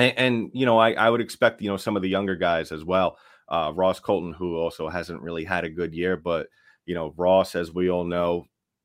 And, 0.00 0.18
and, 0.18 0.50
you 0.52 0.66
know, 0.66 0.78
I, 0.78 0.92
I 0.92 1.10
would 1.10 1.20
expect, 1.20 1.62
you 1.62 1.68
know, 1.68 1.76
some 1.76 1.96
of 1.96 2.02
the 2.02 2.08
younger 2.08 2.36
guys 2.36 2.72
as 2.72 2.84
well. 2.84 3.18
Uh, 3.48 3.72
Ross 3.74 4.00
Colton, 4.00 4.32
who 4.32 4.56
also 4.56 4.88
hasn't 4.88 5.22
really 5.22 5.44
had 5.44 5.64
a 5.64 5.70
good 5.70 5.92
year, 5.92 6.16
but, 6.16 6.46
you 6.86 6.94
know, 6.94 7.12
Ross, 7.16 7.54
as 7.54 7.72
we 7.72 7.90
all 7.90 8.04
know, 8.04 8.44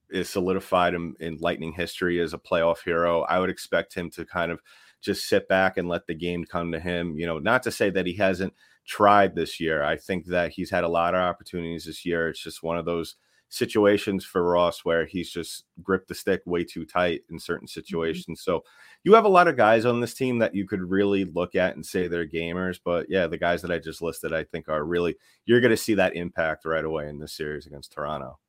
is 0.09 0.29
solidified 0.29 0.93
in, 0.93 1.13
in 1.19 1.37
Lightning 1.37 1.71
history 1.71 2.19
as 2.19 2.33
a 2.33 2.37
playoff 2.37 2.83
hero. 2.83 3.21
I 3.21 3.39
would 3.39 3.49
expect 3.49 3.93
him 3.93 4.09
to 4.11 4.25
kind 4.25 4.51
of 4.51 4.59
just 5.01 5.27
sit 5.27 5.47
back 5.47 5.77
and 5.77 5.87
let 5.87 6.07
the 6.07 6.15
game 6.15 6.45
come 6.45 6.71
to 6.71 6.79
him. 6.79 7.17
You 7.17 7.25
know, 7.25 7.39
not 7.39 7.63
to 7.63 7.71
say 7.71 7.89
that 7.91 8.05
he 8.05 8.13
hasn't 8.15 8.53
tried 8.85 9.35
this 9.35 9.59
year. 9.59 9.83
I 9.83 9.97
think 9.97 10.27
that 10.27 10.51
he's 10.51 10.69
had 10.69 10.83
a 10.83 10.89
lot 10.89 11.15
of 11.15 11.21
opportunities 11.21 11.85
this 11.85 12.05
year. 12.05 12.29
It's 12.29 12.41
just 12.41 12.63
one 12.63 12.77
of 12.77 12.85
those 12.85 13.15
situations 13.55 14.25
for 14.25 14.43
Ross 14.43 14.83
where 14.83 15.05
he's 15.05 15.29
just 15.29 15.63
gripped 15.81 16.07
the 16.07 16.15
stick 16.15 16.41
way 16.45 16.63
too 16.63 16.85
tight 16.85 17.21
in 17.29 17.39
certain 17.39 17.67
mm-hmm. 17.67 17.79
situations. 17.79 18.39
Mm-hmm. 18.39 18.51
So 18.51 18.63
you 19.03 19.13
have 19.13 19.25
a 19.25 19.29
lot 19.29 19.47
of 19.47 19.55
guys 19.55 19.85
on 19.85 20.01
this 20.01 20.13
team 20.13 20.39
that 20.39 20.55
you 20.55 20.67
could 20.67 20.81
really 20.81 21.25
look 21.25 21.55
at 21.55 21.75
and 21.75 21.85
say 21.85 22.07
they're 22.07 22.27
gamers. 22.27 22.79
But 22.83 23.07
yeah, 23.09 23.27
the 23.27 23.37
guys 23.37 23.61
that 23.61 23.71
I 23.71 23.79
just 23.79 24.01
listed, 24.01 24.33
I 24.33 24.43
think 24.43 24.67
are 24.67 24.83
really 24.83 25.15
you're 25.45 25.61
going 25.61 25.71
to 25.71 25.77
see 25.77 25.93
that 25.95 26.15
impact 26.15 26.65
right 26.65 26.83
away 26.83 27.07
in 27.07 27.19
this 27.19 27.33
series 27.33 27.65
against 27.65 27.93
Toronto. 27.93 28.39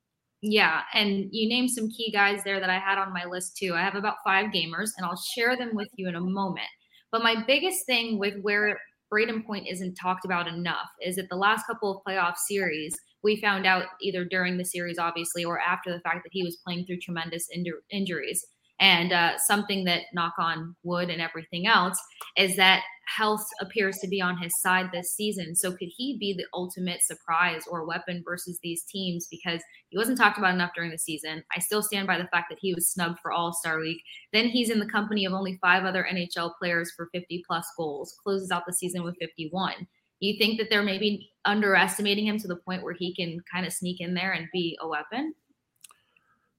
Yeah, 0.42 0.82
and 0.92 1.28
you 1.30 1.48
named 1.48 1.70
some 1.70 1.90
key 1.90 2.10
guys 2.12 2.42
there 2.44 2.60
that 2.60 2.70
I 2.70 2.78
had 2.78 2.98
on 2.98 3.12
my 3.12 3.24
list 3.24 3.56
too. 3.56 3.74
I 3.74 3.82
have 3.82 3.94
about 3.94 4.16
five 4.24 4.46
gamers, 4.52 4.90
and 4.96 5.06
I'll 5.06 5.16
share 5.16 5.56
them 5.56 5.70
with 5.72 5.88
you 5.96 6.08
in 6.08 6.14
a 6.14 6.20
moment. 6.20 6.66
But 7.10 7.22
my 7.22 7.42
biggest 7.46 7.86
thing 7.86 8.18
with 8.18 8.34
where 8.42 8.78
Brayden 9.12 9.46
Point 9.46 9.66
isn't 9.68 9.94
talked 9.94 10.24
about 10.24 10.48
enough 10.48 10.88
is 11.00 11.16
that 11.16 11.28
the 11.30 11.36
last 11.36 11.66
couple 11.66 11.90
of 11.90 12.02
playoff 12.06 12.36
series, 12.36 12.96
we 13.22 13.40
found 13.40 13.66
out 13.66 13.84
either 14.00 14.24
during 14.24 14.58
the 14.58 14.64
series, 14.64 14.98
obviously, 14.98 15.44
or 15.44 15.60
after 15.60 15.92
the 15.92 16.00
fact 16.00 16.22
that 16.24 16.32
he 16.32 16.44
was 16.44 16.58
playing 16.64 16.86
through 16.86 17.00
tremendous 17.00 17.48
inju- 17.56 17.82
injuries. 17.90 18.44
And 18.78 19.12
uh, 19.12 19.38
something 19.38 19.84
that, 19.84 20.02
knock 20.12 20.34
on 20.38 20.76
wood 20.82 21.08
and 21.08 21.20
everything 21.20 21.66
else, 21.66 21.98
is 22.36 22.56
that 22.56 22.82
health 23.06 23.46
appears 23.60 23.98
to 23.98 24.08
be 24.08 24.20
on 24.20 24.36
his 24.36 24.60
side 24.60 24.90
this 24.92 25.14
season. 25.14 25.54
So 25.54 25.70
could 25.70 25.88
he 25.96 26.18
be 26.18 26.34
the 26.34 26.46
ultimate 26.52 27.02
surprise 27.02 27.62
or 27.70 27.86
weapon 27.86 28.22
versus 28.24 28.58
these 28.62 28.84
teams? 28.84 29.28
Because 29.30 29.62
he 29.88 29.96
wasn't 29.96 30.18
talked 30.18 30.38
about 30.38 30.54
enough 30.54 30.72
during 30.74 30.90
the 30.90 30.98
season. 30.98 31.42
I 31.56 31.60
still 31.60 31.82
stand 31.82 32.06
by 32.06 32.18
the 32.18 32.28
fact 32.28 32.46
that 32.50 32.58
he 32.60 32.74
was 32.74 32.90
snubbed 32.90 33.18
for 33.20 33.32
All 33.32 33.52
Star 33.52 33.78
Week. 33.78 34.02
Then 34.32 34.48
he's 34.48 34.70
in 34.70 34.80
the 34.80 34.86
company 34.86 35.24
of 35.24 35.32
only 35.32 35.58
five 35.62 35.84
other 35.84 36.06
NHL 36.12 36.52
players 36.58 36.92
for 36.94 37.08
50 37.14 37.44
plus 37.46 37.66
goals, 37.78 38.14
closes 38.22 38.50
out 38.50 38.64
the 38.66 38.72
season 38.72 39.04
with 39.04 39.16
51. 39.20 39.86
You 40.20 40.38
think 40.38 40.58
that 40.58 40.70
they're 40.70 40.82
maybe 40.82 41.30
underestimating 41.44 42.26
him 42.26 42.38
to 42.38 42.48
the 42.48 42.56
point 42.56 42.82
where 42.82 42.94
he 42.94 43.14
can 43.14 43.40
kind 43.52 43.66
of 43.66 43.72
sneak 43.72 44.00
in 44.00 44.14
there 44.14 44.32
and 44.32 44.48
be 44.52 44.78
a 44.80 44.88
weapon? 44.88 45.34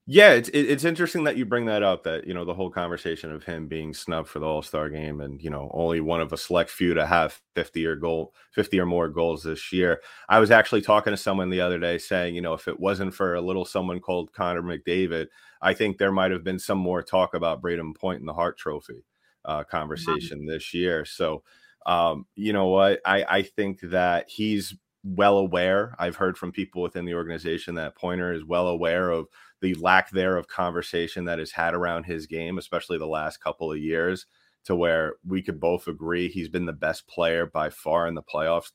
Yeah, 0.10 0.32
it's 0.32 0.48
it's 0.54 0.86
interesting 0.86 1.26
that 1.26 1.36
you 1.36 1.44
bring 1.44 1.66
that 1.66 1.84
up. 1.84 2.06
That 2.06 2.26
you 2.26 2.34
know 2.34 2.46
the 2.46 2.54
whole 2.54 2.70
conversation 2.70 3.30
of 3.30 3.44
him 3.44 3.68
being 3.68 3.94
snubbed 3.94 4.30
for 4.30 4.40
the 4.40 4.46
All 4.46 4.62
Star 4.62 4.90
game, 4.90 5.20
and 5.20 5.42
you 5.42 5.50
know 5.50 5.70
only 5.74 6.00
one 6.00 6.22
of 6.22 6.32
a 6.32 6.38
select 6.38 6.70
few 6.70 6.94
to 6.94 7.06
have 7.06 7.42
fifty 7.56 7.86
or 7.86 7.98
goal, 7.98 8.34
fifty 8.54 8.80
or 8.80 8.86
more 8.86 9.10
goals 9.10 9.44
this 9.44 9.74
year. 9.74 10.02
I 10.30 10.40
was 10.40 10.50
actually 10.50 10.82
talking 10.82 11.12
to 11.12 11.18
someone 11.18 11.50
the 11.50 11.60
other 11.60 11.78
day 11.78 11.98
saying, 11.98 12.36
you 12.36 12.42
know, 12.42 12.54
if 12.54 12.70
it 12.70 12.80
wasn't 12.80 13.14
for 13.14 13.36
a 13.36 13.42
little 13.42 13.66
someone 13.66 14.00
called 14.00 14.32
Connor 14.32 14.62
McDavid, 14.62 15.28
I 15.62 15.74
think 15.74 15.98
there 15.98 16.14
might 16.14 16.32
have 16.32 16.46
been 16.46 16.60
some 16.60 16.78
more 16.78 17.04
talk 17.04 17.34
about 17.34 17.62
Brayden 17.62 17.94
Point 17.94 18.22
and 18.22 18.30
the 18.30 18.34
Hart 18.34 18.58
Trophy 18.58 19.04
uh, 19.44 19.66
conversation 19.66 20.40
mm-hmm. 20.40 20.50
this 20.50 20.74
year. 20.74 21.04
So, 21.04 21.44
um, 21.86 22.26
you 22.36 22.54
know 22.54 22.68
what, 22.68 23.00
I 23.06 23.24
I 23.24 23.42
think 23.44 23.82
that 23.82 24.26
he's 24.30 24.76
well 25.04 25.38
aware. 25.38 25.96
I've 26.00 26.18
heard 26.18 26.38
from 26.38 26.52
people 26.52 26.82
within 26.82 27.06
the 27.06 27.14
organization 27.14 27.76
that 27.76 27.96
Pointer 27.96 28.34
is 28.34 28.44
well 28.44 28.68
aware 28.68 29.10
of 29.10 29.28
the 29.62 29.74
lack 29.76 30.10
there 30.12 30.38
of 30.38 30.48
conversation 30.48 31.26
that 31.26 31.40
is 31.40 31.52
had 31.52 31.74
around 31.74 32.04
his 32.04 32.28
game, 32.28 32.58
especially 32.58 32.98
the 32.98 33.08
last 33.08 33.38
couple 33.38 33.72
of 33.72 33.78
years, 33.78 34.26
to 34.66 34.76
where 34.76 35.14
we 35.26 35.42
could 35.42 35.60
both 35.60 35.88
agree 35.88 36.28
he's 36.28 36.50
been 36.50 36.66
the 36.66 36.74
best 36.74 37.08
player 37.08 37.46
by 37.46 37.70
far 37.70 38.08
in 38.08 38.16
the 38.16 38.22
playoffs. 38.22 38.72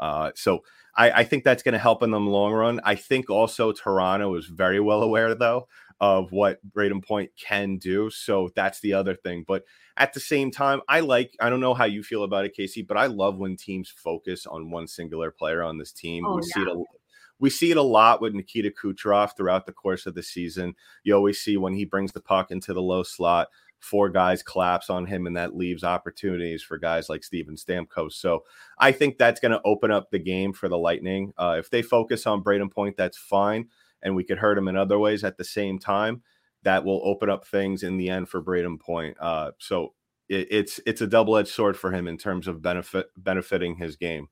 Uh, 0.00 0.30
so 0.34 0.60
I, 0.96 1.10
I 1.10 1.24
think 1.24 1.44
that's 1.44 1.62
going 1.62 1.74
to 1.74 1.78
help 1.78 2.02
in 2.02 2.10
the 2.10 2.18
long 2.18 2.52
run. 2.52 2.80
I 2.84 2.94
think 2.94 3.30
also 3.30 3.72
Toronto 3.72 4.34
is 4.36 4.46
very 4.46 4.80
well 4.80 5.02
aware, 5.02 5.34
though, 5.34 5.68
of 6.00 6.32
what 6.32 6.58
Brayden 6.70 7.04
Point 7.04 7.30
can 7.40 7.78
do. 7.78 8.10
So 8.10 8.50
that's 8.54 8.80
the 8.80 8.92
other 8.92 9.14
thing. 9.14 9.44
But 9.46 9.64
at 9.96 10.12
the 10.12 10.20
same 10.20 10.50
time, 10.50 10.80
I 10.88 11.00
like, 11.00 11.36
I 11.40 11.48
don't 11.50 11.60
know 11.60 11.74
how 11.74 11.84
you 11.84 12.02
feel 12.02 12.24
about 12.24 12.44
it, 12.44 12.56
Kasey, 12.56 12.86
but 12.86 12.96
I 12.96 13.06
love 13.06 13.36
when 13.38 13.56
teams 13.56 13.88
focus 13.88 14.46
on 14.46 14.70
one 14.70 14.86
singular 14.86 15.30
player 15.30 15.62
on 15.62 15.78
this 15.78 15.92
team. 15.92 16.26
Oh, 16.26 16.36
we 16.36 16.42
yeah. 16.42 16.54
see 16.54 16.60
it 16.62 16.68
a, 16.68 16.82
we 17.38 17.50
see 17.50 17.70
it 17.70 17.76
a 17.76 17.82
lot 17.82 18.20
with 18.20 18.34
Nikita 18.34 18.70
Kucherov 18.70 19.36
throughout 19.36 19.66
the 19.66 19.72
course 19.72 20.06
of 20.06 20.14
the 20.14 20.22
season. 20.22 20.74
You 21.02 21.14
always 21.14 21.40
see 21.40 21.56
when 21.56 21.74
he 21.74 21.84
brings 21.84 22.12
the 22.12 22.20
puck 22.20 22.50
into 22.50 22.72
the 22.72 22.82
low 22.82 23.02
slot, 23.02 23.48
four 23.80 24.08
guys 24.08 24.42
collapse 24.42 24.88
on 24.88 25.06
him, 25.06 25.26
and 25.26 25.36
that 25.36 25.56
leaves 25.56 25.84
opportunities 25.84 26.62
for 26.62 26.78
guys 26.78 27.08
like 27.08 27.22
Steven 27.22 27.54
Stamkos. 27.54 28.12
So 28.12 28.44
I 28.78 28.92
think 28.92 29.18
that's 29.18 29.40
going 29.40 29.52
to 29.52 29.60
open 29.64 29.90
up 29.90 30.10
the 30.10 30.18
game 30.18 30.52
for 30.52 30.68
the 30.68 30.78
Lightning. 30.78 31.32
Uh, 31.36 31.56
if 31.58 31.70
they 31.70 31.82
focus 31.82 32.26
on 32.26 32.42
Brayden 32.42 32.70
Point, 32.70 32.96
that's 32.96 33.18
fine, 33.18 33.68
and 34.04 34.14
we 34.14 34.24
could 34.24 34.38
hurt 34.38 34.58
him 34.58 34.68
in 34.68 34.76
other 34.76 34.98
ways 34.98 35.24
at 35.24 35.36
the 35.36 35.44
same 35.44 35.78
time. 35.78 36.22
That 36.62 36.84
will 36.84 37.02
open 37.04 37.28
up 37.28 37.46
things 37.46 37.82
in 37.82 37.98
the 37.98 38.08
end 38.08 38.28
for 38.28 38.42
Brayden 38.42 38.80
Point. 38.80 39.16
Uh, 39.20 39.50
so 39.58 39.92
it, 40.28 40.48
it's 40.50 40.80
it's 40.86 41.00
a 41.00 41.06
double 41.06 41.36
edged 41.36 41.48
sword 41.48 41.76
for 41.76 41.92
him 41.92 42.08
in 42.08 42.16
terms 42.16 42.48
of 42.48 42.62
benefit 42.62 43.08
benefiting 43.16 43.76
his 43.76 43.96
game. 43.96 44.28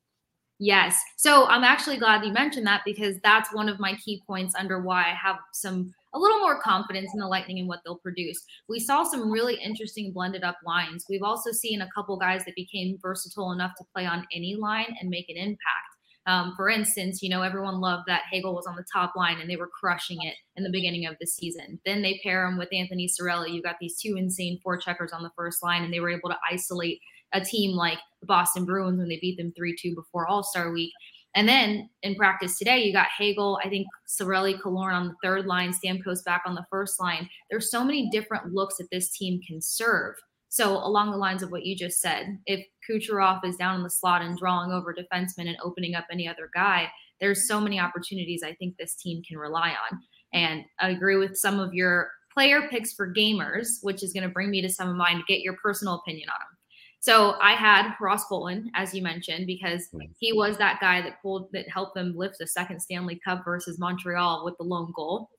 Yes. 0.58 1.00
So 1.16 1.46
I'm 1.46 1.64
actually 1.64 1.96
glad 1.96 2.24
you 2.24 2.32
mentioned 2.32 2.66
that 2.68 2.82
because 2.84 3.16
that's 3.24 3.52
one 3.52 3.68
of 3.68 3.80
my 3.80 3.96
key 3.96 4.22
points 4.26 4.54
under 4.56 4.80
why 4.80 5.00
I 5.00 5.14
have 5.14 5.36
some 5.52 5.92
a 6.14 6.18
little 6.18 6.38
more 6.38 6.60
confidence 6.60 7.10
in 7.14 7.20
the 7.20 7.26
Lightning 7.26 7.58
and 7.58 7.66
what 7.66 7.80
they'll 7.84 7.98
produce. 7.98 8.44
We 8.68 8.78
saw 8.78 9.02
some 9.02 9.30
really 9.30 9.56
interesting 9.56 10.12
blended 10.12 10.44
up 10.44 10.58
lines. 10.64 11.06
We've 11.08 11.22
also 11.22 11.52
seen 11.52 11.80
a 11.80 11.88
couple 11.94 12.16
guys 12.18 12.44
that 12.44 12.54
became 12.54 12.98
versatile 13.00 13.52
enough 13.52 13.72
to 13.78 13.84
play 13.94 14.06
on 14.06 14.26
any 14.32 14.54
line 14.54 14.94
and 15.00 15.10
make 15.10 15.28
an 15.28 15.36
impact. 15.36 15.91
Um, 16.26 16.52
for 16.56 16.68
instance, 16.68 17.22
you 17.22 17.28
know, 17.28 17.42
everyone 17.42 17.80
loved 17.80 18.04
that 18.06 18.22
Hagel 18.30 18.54
was 18.54 18.66
on 18.66 18.76
the 18.76 18.84
top 18.92 19.14
line 19.16 19.40
and 19.40 19.50
they 19.50 19.56
were 19.56 19.68
crushing 19.68 20.18
it 20.22 20.36
in 20.56 20.62
the 20.62 20.70
beginning 20.70 21.06
of 21.06 21.16
the 21.20 21.26
season. 21.26 21.80
Then 21.84 22.02
they 22.02 22.20
pair 22.22 22.46
him 22.46 22.58
with 22.58 22.72
Anthony 22.72 23.08
Cirelli. 23.08 23.52
You 23.52 23.62
got 23.62 23.76
these 23.80 23.98
two 23.98 24.16
insane 24.16 24.60
forecheckers 24.64 25.12
on 25.12 25.22
the 25.22 25.32
first 25.36 25.62
line, 25.62 25.82
and 25.82 25.92
they 25.92 26.00
were 26.00 26.10
able 26.10 26.28
to 26.28 26.38
isolate 26.50 27.00
a 27.32 27.40
team 27.40 27.74
like 27.74 27.98
the 28.20 28.26
Boston 28.26 28.64
Bruins 28.64 28.98
when 28.98 29.08
they 29.08 29.18
beat 29.20 29.36
them 29.36 29.52
3 29.56 29.74
2 29.80 29.94
before 29.94 30.26
All 30.28 30.42
Star 30.42 30.70
week. 30.70 30.92
And 31.34 31.48
then 31.48 31.88
in 32.02 32.14
practice 32.14 32.58
today, 32.58 32.82
you 32.84 32.92
got 32.92 33.08
Hagel, 33.18 33.58
I 33.64 33.68
think 33.68 33.86
Cirelli, 34.06 34.60
Killorn 34.60 34.92
on 34.92 35.08
the 35.08 35.14
third 35.22 35.46
line, 35.46 35.72
Stamkos 35.72 36.22
back 36.24 36.42
on 36.44 36.54
the 36.54 36.66
first 36.70 37.00
line. 37.00 37.28
There's 37.50 37.70
so 37.70 37.82
many 37.82 38.10
different 38.10 38.52
looks 38.52 38.76
that 38.76 38.88
this 38.92 39.10
team 39.16 39.40
can 39.46 39.60
serve. 39.62 40.14
So 40.52 40.76
along 40.76 41.10
the 41.10 41.16
lines 41.16 41.42
of 41.42 41.50
what 41.50 41.64
you 41.64 41.74
just 41.74 41.98
said, 41.98 42.38
if 42.44 42.62
Kucherov 42.86 43.42
is 43.42 43.56
down 43.56 43.76
in 43.76 43.82
the 43.82 43.88
slot 43.88 44.20
and 44.20 44.36
drawing 44.36 44.70
over 44.70 44.94
defensemen 44.94 45.48
and 45.48 45.56
opening 45.64 45.94
up 45.94 46.04
any 46.12 46.28
other 46.28 46.50
guy, 46.54 46.90
there's 47.22 47.48
so 47.48 47.58
many 47.58 47.80
opportunities 47.80 48.42
I 48.44 48.52
think 48.56 48.76
this 48.76 48.94
team 48.94 49.22
can 49.26 49.38
rely 49.38 49.70
on. 49.70 49.98
And 50.34 50.64
I 50.78 50.90
agree 50.90 51.16
with 51.16 51.38
some 51.38 51.58
of 51.58 51.72
your 51.72 52.10
player 52.34 52.68
picks 52.68 52.92
for 52.92 53.10
gamers, 53.10 53.78
which 53.80 54.02
is 54.02 54.12
going 54.12 54.24
to 54.24 54.28
bring 54.28 54.50
me 54.50 54.60
to 54.60 54.68
some 54.68 54.90
of 54.90 54.96
mine 54.96 55.16
to 55.16 55.22
get 55.26 55.40
your 55.40 55.56
personal 55.56 55.94
opinion 55.94 56.28
on 56.28 56.38
them. 56.38 56.58
So 57.00 57.36
I 57.40 57.52
had 57.52 57.94
Ross 57.98 58.26
Colton, 58.26 58.70
as 58.74 58.92
you 58.92 59.02
mentioned, 59.02 59.46
because 59.46 59.88
hmm. 59.90 60.00
he 60.18 60.34
was 60.34 60.58
that 60.58 60.80
guy 60.82 61.00
that 61.00 61.22
pulled 61.22 61.48
that 61.54 61.66
helped 61.70 61.94
them 61.94 62.12
lift 62.14 62.36
the 62.38 62.46
second 62.46 62.80
Stanley 62.80 63.18
Cup 63.24 63.42
versus 63.42 63.78
Montreal 63.78 64.44
with 64.44 64.58
the 64.58 64.64
lone 64.64 64.92
goal. 64.94 65.30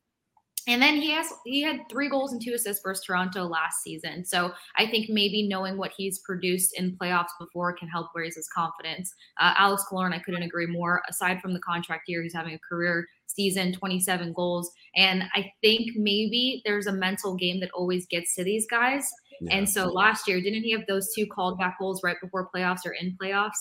And 0.67 0.81
then 0.81 0.95
he 0.95 1.11
has 1.11 1.27
he 1.45 1.61
had 1.61 1.81
three 1.89 2.09
goals 2.09 2.31
and 2.31 2.41
two 2.41 2.53
assists 2.53 2.81
versus 2.83 3.03
Toronto 3.05 3.43
last 3.43 3.81
season. 3.83 4.23
So 4.23 4.53
I 4.77 4.87
think 4.87 5.09
maybe 5.09 5.47
knowing 5.47 5.77
what 5.77 5.91
he's 5.95 6.19
produced 6.19 6.77
in 6.77 6.97
playoffs 6.97 7.31
before 7.39 7.73
can 7.73 7.89
help 7.89 8.07
raise 8.15 8.35
his 8.35 8.47
confidence. 8.47 9.13
Uh, 9.39 9.53
Alex 9.57 9.83
Killorn, 9.91 10.13
I 10.13 10.19
couldn't 10.19 10.43
agree 10.43 10.67
more. 10.67 11.01
Aside 11.09 11.41
from 11.41 11.53
the 11.53 11.59
contract 11.59 12.03
year, 12.07 12.23
he's 12.23 12.33
having 12.33 12.53
a 12.53 12.59
career 12.59 13.07
season, 13.27 13.73
27 13.73 14.33
goals. 14.33 14.71
And 14.95 15.23
I 15.35 15.51
think 15.61 15.91
maybe 15.95 16.61
there's 16.65 16.87
a 16.87 16.93
mental 16.93 17.35
game 17.35 17.59
that 17.59 17.71
always 17.73 18.05
gets 18.07 18.35
to 18.35 18.43
these 18.43 18.65
guys. 18.67 19.09
Yeah. 19.41 19.57
And 19.57 19.69
so 19.69 19.87
last 19.87 20.27
year, 20.27 20.39
didn't 20.39 20.63
he 20.63 20.71
have 20.71 20.85
those 20.87 21.13
two 21.13 21.25
called 21.25 21.57
back 21.57 21.77
goals 21.79 22.01
right 22.03 22.17
before 22.21 22.49
playoffs 22.55 22.85
or 22.85 22.91
in 22.91 23.17
playoffs? 23.21 23.51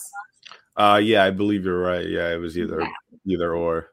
Uh 0.76 1.00
yeah, 1.02 1.24
I 1.24 1.30
believe 1.30 1.64
you're 1.64 1.80
right. 1.80 2.06
Yeah, 2.06 2.32
it 2.32 2.38
was 2.38 2.56
either 2.56 2.80
yeah. 2.80 2.88
either 3.26 3.54
or. 3.54 3.88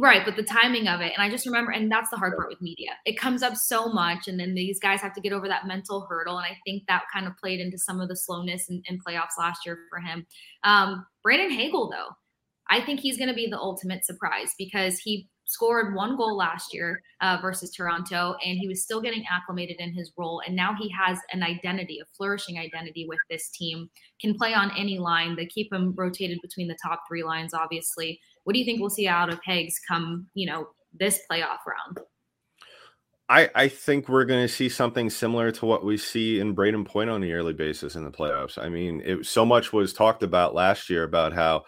Right, 0.00 0.24
but 0.24 0.34
the 0.34 0.42
timing 0.42 0.88
of 0.88 1.02
it, 1.02 1.12
and 1.14 1.22
I 1.22 1.28
just 1.28 1.44
remember, 1.44 1.72
and 1.72 1.92
that's 1.92 2.08
the 2.08 2.16
hard 2.16 2.34
part 2.34 2.48
with 2.48 2.62
media. 2.62 2.92
It 3.04 3.18
comes 3.18 3.42
up 3.42 3.54
so 3.54 3.92
much, 3.92 4.28
and 4.28 4.40
then 4.40 4.54
these 4.54 4.80
guys 4.80 5.02
have 5.02 5.12
to 5.12 5.20
get 5.20 5.34
over 5.34 5.46
that 5.46 5.66
mental 5.66 6.06
hurdle, 6.08 6.38
and 6.38 6.46
I 6.46 6.56
think 6.64 6.84
that 6.88 7.02
kind 7.12 7.26
of 7.26 7.36
played 7.36 7.60
into 7.60 7.76
some 7.76 8.00
of 8.00 8.08
the 8.08 8.16
slowness 8.16 8.70
in, 8.70 8.82
in 8.86 8.98
playoffs 8.98 9.36
last 9.38 9.66
year 9.66 9.80
for 9.90 9.98
him. 9.98 10.26
Um, 10.64 11.04
Brandon 11.22 11.50
Hagel, 11.50 11.90
though, 11.90 12.14
I 12.70 12.80
think 12.80 13.00
he's 13.00 13.18
going 13.18 13.28
to 13.28 13.34
be 13.34 13.46
the 13.46 13.58
ultimate 13.58 14.06
surprise 14.06 14.54
because 14.56 14.98
he 14.98 15.28
scored 15.44 15.94
one 15.94 16.16
goal 16.16 16.34
last 16.34 16.72
year 16.72 17.02
uh, 17.20 17.36
versus 17.42 17.70
Toronto, 17.70 18.36
and 18.42 18.58
he 18.58 18.68
was 18.68 18.82
still 18.82 19.02
getting 19.02 19.24
acclimated 19.30 19.80
in 19.80 19.92
his 19.92 20.12
role. 20.16 20.40
And 20.46 20.56
now 20.56 20.74
he 20.80 20.90
has 20.98 21.18
an 21.32 21.42
identity, 21.42 21.98
a 22.00 22.06
flourishing 22.16 22.56
identity 22.56 23.04
with 23.06 23.18
this 23.28 23.50
team. 23.50 23.90
Can 24.20 24.34
play 24.34 24.54
on 24.54 24.70
any 24.78 24.98
line. 24.98 25.36
They 25.36 25.46
keep 25.46 25.70
him 25.70 25.92
rotated 25.94 26.38
between 26.40 26.68
the 26.68 26.78
top 26.82 27.02
three 27.06 27.24
lines, 27.24 27.52
obviously. 27.52 28.18
What 28.44 28.54
do 28.54 28.58
you 28.58 28.64
think 28.64 28.80
we'll 28.80 28.90
see 28.90 29.08
out 29.08 29.32
of 29.32 29.38
Hags 29.44 29.78
come, 29.86 30.26
you 30.34 30.46
know, 30.46 30.68
this 30.98 31.20
playoff 31.30 31.58
round? 31.66 32.00
I, 33.28 33.48
I 33.54 33.68
think 33.68 34.08
we're 34.08 34.24
going 34.24 34.44
to 34.44 34.52
see 34.52 34.68
something 34.68 35.08
similar 35.08 35.52
to 35.52 35.64
what 35.64 35.84
we 35.84 35.96
see 35.96 36.40
in 36.40 36.56
Brayden 36.56 36.84
Point 36.84 37.10
on 37.10 37.22
a 37.22 37.26
yearly 37.26 37.52
basis 37.52 37.94
in 37.94 38.02
the 38.02 38.10
playoffs. 38.10 38.58
I 38.58 38.68
mean, 38.68 39.00
it, 39.04 39.24
so 39.24 39.46
much 39.46 39.72
was 39.72 39.92
talked 39.92 40.24
about 40.24 40.52
last 40.52 40.90
year 40.90 41.04
about 41.04 41.32
how 41.32 41.62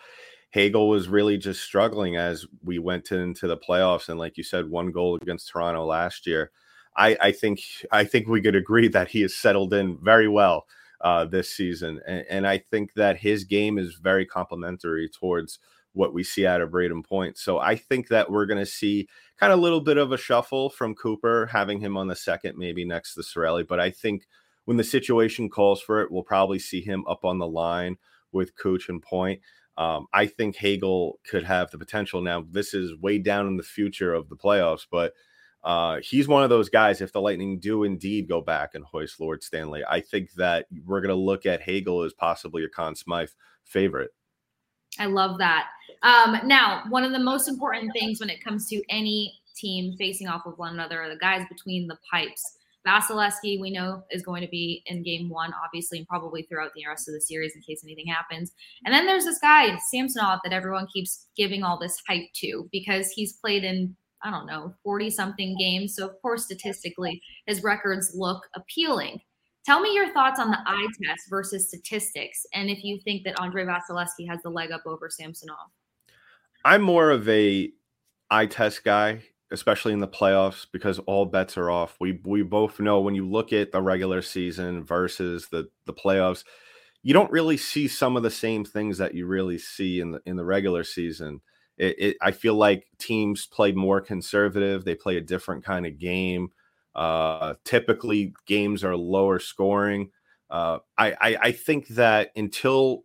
Hagel 0.50 0.88
was 0.88 1.08
really 1.08 1.38
just 1.38 1.62
struggling 1.62 2.16
as 2.16 2.46
we 2.64 2.80
went 2.80 3.12
into 3.12 3.46
the 3.46 3.56
playoffs, 3.56 4.08
and 4.08 4.18
like 4.18 4.36
you 4.36 4.42
said, 4.42 4.68
one 4.68 4.90
goal 4.90 5.16
against 5.22 5.48
Toronto 5.48 5.84
last 5.84 6.26
year. 6.26 6.50
I, 6.96 7.16
I 7.20 7.32
think 7.32 7.60
I 7.90 8.04
think 8.04 8.26
we 8.26 8.42
could 8.42 8.56
agree 8.56 8.88
that 8.88 9.08
he 9.08 9.22
has 9.22 9.34
settled 9.34 9.72
in 9.72 9.98
very 10.02 10.28
well 10.28 10.66
uh, 11.00 11.24
this 11.24 11.48
season, 11.48 12.00
and, 12.06 12.26
and, 12.28 12.46
I 12.46 12.58
think 12.58 12.92
that 12.94 13.16
his 13.16 13.44
game 13.44 13.78
is 13.78 13.94
very 13.94 14.26
complementary 14.26 15.08
towards 15.08 15.58
what 15.92 16.14
we 16.14 16.24
see 16.24 16.46
out 16.46 16.60
of 16.60 16.70
Brayden 16.70 17.04
Point. 17.04 17.36
So 17.36 17.58
I 17.58 17.76
think 17.76 18.08
that 18.08 18.30
we're 18.30 18.46
going 18.46 18.58
to 18.58 18.66
see 18.66 19.08
kind 19.38 19.52
of 19.52 19.58
a 19.58 19.62
little 19.62 19.80
bit 19.80 19.98
of 19.98 20.12
a 20.12 20.16
shuffle 20.16 20.70
from 20.70 20.94
Cooper, 20.94 21.46
having 21.46 21.80
him 21.80 21.96
on 21.96 22.08
the 22.08 22.16
second, 22.16 22.56
maybe 22.56 22.84
next 22.84 23.14
to 23.14 23.22
Cirelli. 23.22 23.66
But 23.66 23.80
I 23.80 23.90
think 23.90 24.26
when 24.64 24.76
the 24.76 24.84
situation 24.84 25.50
calls 25.50 25.82
for 25.82 26.00
it, 26.00 26.10
we'll 26.10 26.22
probably 26.22 26.58
see 26.58 26.80
him 26.80 27.04
up 27.08 27.24
on 27.24 27.38
the 27.38 27.46
line 27.46 27.96
with 28.30 28.56
Cooch 28.56 28.88
and 28.88 29.02
Point. 29.02 29.40
Um, 29.76 30.06
I 30.12 30.26
think 30.26 30.56
Hagel 30.56 31.18
could 31.28 31.44
have 31.44 31.70
the 31.70 31.78
potential. 31.78 32.20
Now, 32.20 32.44
this 32.48 32.74
is 32.74 32.94
way 33.00 33.18
down 33.18 33.46
in 33.46 33.56
the 33.56 33.62
future 33.62 34.12
of 34.12 34.28
the 34.28 34.36
playoffs, 34.36 34.86
but 34.90 35.12
uh, 35.64 35.98
he's 36.02 36.28
one 36.28 36.42
of 36.42 36.50
those 36.50 36.68
guys. 36.68 37.00
If 37.00 37.12
the 37.12 37.20
Lightning 37.20 37.58
do 37.58 37.84
indeed 37.84 38.28
go 38.28 38.40
back 38.40 38.74
and 38.74 38.84
hoist 38.84 39.20
Lord 39.20 39.42
Stanley, 39.42 39.82
I 39.88 40.00
think 40.00 40.32
that 40.32 40.66
we're 40.84 41.00
going 41.00 41.14
to 41.14 41.14
look 41.14 41.46
at 41.46 41.62
Hagel 41.62 42.02
as 42.02 42.12
possibly 42.12 42.64
a 42.64 42.68
Conn 42.68 42.96
Smythe 42.96 43.30
favorite. 43.64 44.10
I 44.98 45.06
love 45.06 45.38
that. 45.38 45.68
Um, 46.02 46.38
now, 46.44 46.84
one 46.88 47.04
of 47.04 47.12
the 47.12 47.18
most 47.18 47.48
important 47.48 47.92
things 47.92 48.20
when 48.20 48.30
it 48.30 48.42
comes 48.42 48.68
to 48.68 48.82
any 48.88 49.38
team 49.54 49.96
facing 49.96 50.28
off 50.28 50.46
of 50.46 50.58
one 50.58 50.74
another 50.74 51.02
are 51.02 51.08
the 51.08 51.16
guys 51.16 51.46
between 51.48 51.86
the 51.86 51.98
pipes. 52.10 52.58
Vasilevskiy, 52.86 53.60
we 53.60 53.70
know, 53.70 54.02
is 54.10 54.24
going 54.24 54.42
to 54.42 54.48
be 54.48 54.82
in 54.86 55.04
game 55.04 55.28
one, 55.28 55.52
obviously, 55.64 55.98
and 55.98 56.08
probably 56.08 56.42
throughout 56.42 56.72
the 56.74 56.84
rest 56.86 57.08
of 57.08 57.14
the 57.14 57.20
series 57.20 57.54
in 57.54 57.62
case 57.62 57.82
anything 57.84 58.06
happens. 58.06 58.52
And 58.84 58.92
then 58.92 59.06
there's 59.06 59.24
this 59.24 59.38
guy, 59.38 59.76
Samsonov, 59.78 60.40
that 60.42 60.52
everyone 60.52 60.88
keeps 60.92 61.26
giving 61.36 61.62
all 61.62 61.78
this 61.78 62.02
hype 62.08 62.32
to 62.36 62.68
because 62.72 63.10
he's 63.10 63.34
played 63.34 63.62
in, 63.62 63.94
I 64.22 64.30
don't 64.32 64.46
know, 64.46 64.74
40 64.82 65.10
something 65.10 65.56
games. 65.56 65.94
So, 65.94 66.08
of 66.08 66.20
course, 66.20 66.44
statistically, 66.44 67.22
his 67.46 67.62
records 67.62 68.12
look 68.16 68.48
appealing. 68.56 69.20
Tell 69.64 69.80
me 69.80 69.94
your 69.94 70.12
thoughts 70.12 70.40
on 70.40 70.50
the 70.50 70.58
eye 70.66 70.86
test 71.02 71.30
versus 71.30 71.68
statistics, 71.68 72.44
and 72.52 72.68
if 72.68 72.82
you 72.82 72.98
think 73.04 73.24
that 73.24 73.40
Andrei 73.40 73.64
Vasilevskiy 73.64 74.28
has 74.28 74.40
the 74.42 74.50
leg 74.50 74.72
up 74.72 74.82
over 74.86 75.08
Samsonov. 75.08 75.70
I'm 76.64 76.82
more 76.82 77.10
of 77.10 77.28
a 77.28 77.70
eye 78.30 78.46
test 78.46 78.84
guy 78.84 79.22
especially 79.52 79.92
in 79.92 80.00
the 80.00 80.08
playoffs, 80.08 80.66
because 80.72 80.98
all 81.00 81.26
bets 81.26 81.56
are 81.56 81.70
off. 81.70 81.96
We 82.00 82.20
we 82.24 82.42
both 82.42 82.80
know 82.80 83.00
when 83.00 83.14
you 83.14 83.28
look 83.28 83.52
at 83.52 83.70
the 83.70 83.82
regular 83.82 84.22
season 84.22 84.82
versus 84.82 85.48
the 85.48 85.68
the 85.84 85.92
playoffs, 85.92 86.44
you 87.02 87.12
don't 87.12 87.30
really 87.30 87.58
see 87.58 87.86
some 87.86 88.16
of 88.16 88.22
the 88.22 88.30
same 88.30 88.64
things 88.64 88.98
that 88.98 89.14
you 89.14 89.26
really 89.26 89.58
see 89.58 90.00
in 90.00 90.12
the 90.12 90.20
in 90.26 90.36
the 90.36 90.44
regular 90.44 90.82
season. 90.82 91.42
It, 91.78 91.96
it, 91.98 92.16
I 92.20 92.32
feel 92.32 92.54
like 92.54 92.86
teams 92.98 93.46
play 93.46 93.72
more 93.72 94.00
conservative. 94.00 94.84
They 94.84 94.94
play 94.94 95.16
a 95.16 95.22
different 95.22 95.64
kind 95.64 95.86
of 95.86 95.98
game. 95.98 96.50
Uh, 96.94 97.54
typically, 97.64 98.34
games 98.46 98.84
are 98.84 98.96
lower 98.96 99.38
scoring. 99.38 100.10
Uh, 100.50 100.78
I, 100.98 101.12
I, 101.12 101.36
I 101.42 101.52
think 101.52 101.88
that 101.88 102.30
until 102.36 103.04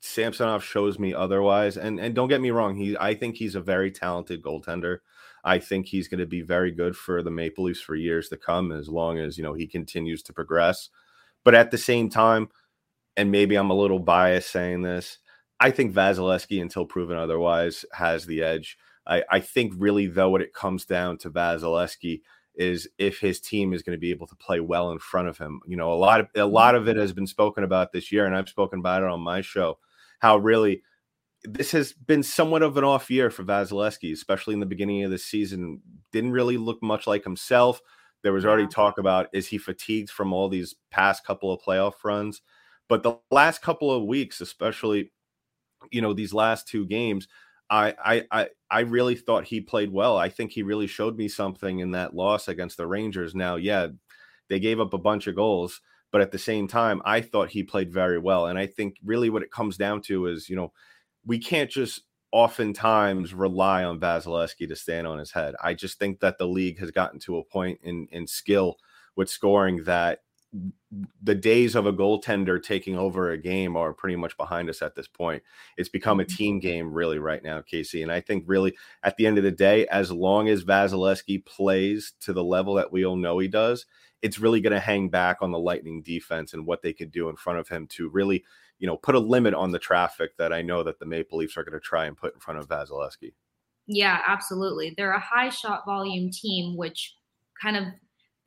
Samsonov 0.00 0.64
shows 0.64 0.98
me 0.98 1.14
otherwise, 1.14 1.76
and 1.76 2.00
and 2.00 2.14
don't 2.14 2.28
get 2.28 2.40
me 2.40 2.50
wrong, 2.50 2.74
he 2.74 2.96
I 2.98 3.14
think 3.14 3.36
he's 3.36 3.54
a 3.54 3.60
very 3.60 3.90
talented 3.90 4.42
goaltender. 4.42 4.98
I 5.44 5.58
think 5.60 5.86
he's 5.86 6.08
going 6.08 6.20
to 6.20 6.26
be 6.26 6.42
very 6.42 6.72
good 6.72 6.96
for 6.96 7.22
the 7.22 7.30
Maple 7.30 7.64
Leafs 7.64 7.80
for 7.80 7.94
years 7.94 8.28
to 8.28 8.36
come, 8.36 8.72
as 8.72 8.88
long 8.88 9.18
as 9.18 9.38
you 9.38 9.44
know 9.44 9.54
he 9.54 9.66
continues 9.66 10.22
to 10.24 10.32
progress. 10.32 10.90
But 11.44 11.54
at 11.54 11.70
the 11.70 11.78
same 11.78 12.10
time, 12.10 12.48
and 13.16 13.30
maybe 13.30 13.56
I'm 13.56 13.70
a 13.70 13.74
little 13.74 14.00
biased 14.00 14.50
saying 14.50 14.82
this, 14.82 15.18
I 15.60 15.70
think 15.70 15.94
Vasilevskiy, 15.94 16.60
until 16.60 16.84
proven 16.84 17.16
otherwise, 17.16 17.84
has 17.92 18.26
the 18.26 18.42
edge. 18.42 18.76
I, 19.06 19.24
I 19.30 19.40
think 19.40 19.72
really 19.76 20.06
though, 20.06 20.30
what 20.30 20.42
it 20.42 20.52
comes 20.52 20.84
down 20.84 21.18
to 21.18 21.30
Vasilevskiy 21.30 22.22
is 22.58 22.88
if 22.98 23.20
his 23.20 23.40
team 23.40 23.72
is 23.72 23.82
going 23.82 23.96
to 23.96 24.00
be 24.00 24.10
able 24.10 24.26
to 24.26 24.34
play 24.34 24.58
well 24.58 24.90
in 24.90 24.98
front 24.98 25.28
of 25.28 25.38
him. 25.38 25.60
You 25.66 25.76
know, 25.76 25.92
a 25.92 25.94
lot 25.94 26.20
of 26.20 26.26
a 26.34 26.44
lot 26.44 26.74
of 26.74 26.88
it 26.88 26.96
has 26.96 27.12
been 27.12 27.26
spoken 27.26 27.64
about 27.64 27.92
this 27.92 28.12
year, 28.12 28.26
and 28.26 28.36
I've 28.36 28.48
spoken 28.48 28.80
about 28.80 29.02
it 29.02 29.08
on 29.08 29.20
my 29.20 29.40
show. 29.40 29.78
How 30.18 30.36
really 30.36 30.82
this 31.44 31.70
has 31.70 31.92
been 31.92 32.24
somewhat 32.24 32.62
of 32.62 32.76
an 32.76 32.82
off 32.84 33.10
year 33.10 33.30
for 33.30 33.44
Vasilevskiy, 33.44 34.12
especially 34.12 34.54
in 34.54 34.60
the 34.60 34.66
beginning 34.66 35.04
of 35.04 35.12
the 35.12 35.18
season. 35.18 35.80
Didn't 36.12 36.32
really 36.32 36.56
look 36.56 36.82
much 36.82 37.06
like 37.06 37.22
himself. 37.22 37.80
There 38.24 38.32
was 38.32 38.44
already 38.44 38.66
talk 38.66 38.98
about 38.98 39.28
is 39.32 39.46
he 39.46 39.58
fatigued 39.58 40.10
from 40.10 40.32
all 40.32 40.48
these 40.48 40.74
past 40.90 41.24
couple 41.24 41.52
of 41.52 41.62
playoff 41.62 41.94
runs, 42.04 42.42
but 42.88 43.04
the 43.04 43.16
last 43.30 43.62
couple 43.62 43.92
of 43.92 44.04
weeks, 44.04 44.40
especially, 44.40 45.12
you 45.92 46.02
know, 46.02 46.12
these 46.12 46.34
last 46.34 46.66
two 46.66 46.86
games, 46.86 47.28
I 47.70 48.24
I 48.30 48.48
I, 48.70 48.80
really 48.80 49.14
thought 49.14 49.44
he 49.44 49.60
played 49.60 49.92
well. 49.92 50.16
I 50.16 50.28
think 50.28 50.52
he 50.52 50.62
really 50.62 50.86
showed 50.86 51.16
me 51.16 51.28
something 51.28 51.80
in 51.80 51.90
that 51.92 52.14
loss 52.14 52.48
against 52.48 52.76
the 52.76 52.86
Rangers. 52.86 53.34
Now, 53.34 53.56
yeah, 53.56 53.88
they 54.48 54.60
gave 54.60 54.80
up 54.80 54.94
a 54.94 54.98
bunch 54.98 55.26
of 55.26 55.36
goals, 55.36 55.80
but 56.10 56.20
at 56.20 56.32
the 56.32 56.38
same 56.38 56.68
time, 56.68 57.02
I 57.04 57.20
thought 57.20 57.50
he 57.50 57.62
played 57.62 57.92
very 57.92 58.18
well. 58.18 58.46
And 58.46 58.58
I 58.58 58.66
think 58.66 58.96
really 59.04 59.30
what 59.30 59.42
it 59.42 59.50
comes 59.50 59.76
down 59.76 60.02
to 60.02 60.26
is, 60.26 60.48
you 60.48 60.56
know, 60.56 60.72
we 61.26 61.38
can't 61.38 61.70
just 61.70 62.02
oftentimes 62.32 63.34
rely 63.34 63.84
on 63.84 64.00
Vasilevskiy 64.00 64.68
to 64.68 64.76
stand 64.76 65.06
on 65.06 65.18
his 65.18 65.32
head. 65.32 65.54
I 65.62 65.74
just 65.74 65.98
think 65.98 66.20
that 66.20 66.38
the 66.38 66.46
league 66.46 66.78
has 66.78 66.90
gotten 66.90 67.18
to 67.20 67.38
a 67.38 67.44
point 67.44 67.80
in 67.82 68.08
in 68.10 68.26
skill 68.26 68.76
with 69.16 69.28
scoring 69.28 69.84
that 69.84 70.20
the 71.22 71.34
days 71.34 71.74
of 71.74 71.86
a 71.86 71.92
goaltender 71.92 72.62
taking 72.62 72.96
over 72.96 73.30
a 73.30 73.38
game 73.38 73.76
are 73.76 73.92
pretty 73.92 74.16
much 74.16 74.36
behind 74.36 74.70
us 74.70 74.80
at 74.80 74.94
this 74.94 75.06
point. 75.06 75.42
It's 75.76 75.90
become 75.90 76.20
a 76.20 76.24
mm-hmm. 76.24 76.36
team 76.36 76.58
game 76.60 76.92
really 76.92 77.18
right 77.18 77.42
now, 77.42 77.60
Casey. 77.60 78.02
And 78.02 78.10
I 78.10 78.20
think 78.20 78.44
really 78.46 78.74
at 79.02 79.16
the 79.16 79.26
end 79.26 79.36
of 79.36 79.44
the 79.44 79.50
day, 79.50 79.86
as 79.88 80.10
long 80.10 80.48
as 80.48 80.64
Vasilevskiy 80.64 81.44
plays 81.44 82.14
to 82.20 82.32
the 82.32 82.44
level 82.44 82.74
that 82.74 82.92
we 82.92 83.04
all 83.04 83.16
know 83.16 83.38
he 83.38 83.48
does, 83.48 83.84
it's 84.22 84.38
really 84.38 84.60
going 84.60 84.72
to 84.72 84.80
hang 84.80 85.10
back 85.10 85.38
on 85.42 85.52
the 85.52 85.58
Lightning 85.58 86.02
defense 86.02 86.54
and 86.54 86.66
what 86.66 86.82
they 86.82 86.92
could 86.92 87.12
do 87.12 87.28
in 87.28 87.36
front 87.36 87.58
of 87.58 87.68
him 87.68 87.86
to 87.88 88.08
really 88.08 88.44
you 88.78 88.86
know, 88.86 88.96
put 88.96 89.14
a 89.14 89.20
limit 89.20 89.54
on 89.54 89.72
the 89.72 89.78
traffic 89.78 90.36
that 90.36 90.52
I 90.52 90.62
know 90.62 90.82
that 90.82 90.98
the 90.98 91.06
Maple 91.06 91.38
Leafs 91.38 91.56
are 91.56 91.64
going 91.64 91.78
to 91.78 91.80
try 91.80 92.06
and 92.06 92.16
put 92.16 92.34
in 92.34 92.40
front 92.40 92.60
of 92.60 92.68
Vasilevskiy. 92.68 93.32
Yeah, 93.86 94.20
absolutely. 94.26 94.94
They're 94.96 95.12
a 95.12 95.20
high 95.20 95.48
shot 95.48 95.84
volume 95.84 96.30
team, 96.30 96.76
which 96.76 97.14
kind 97.60 97.76
of 97.76 97.84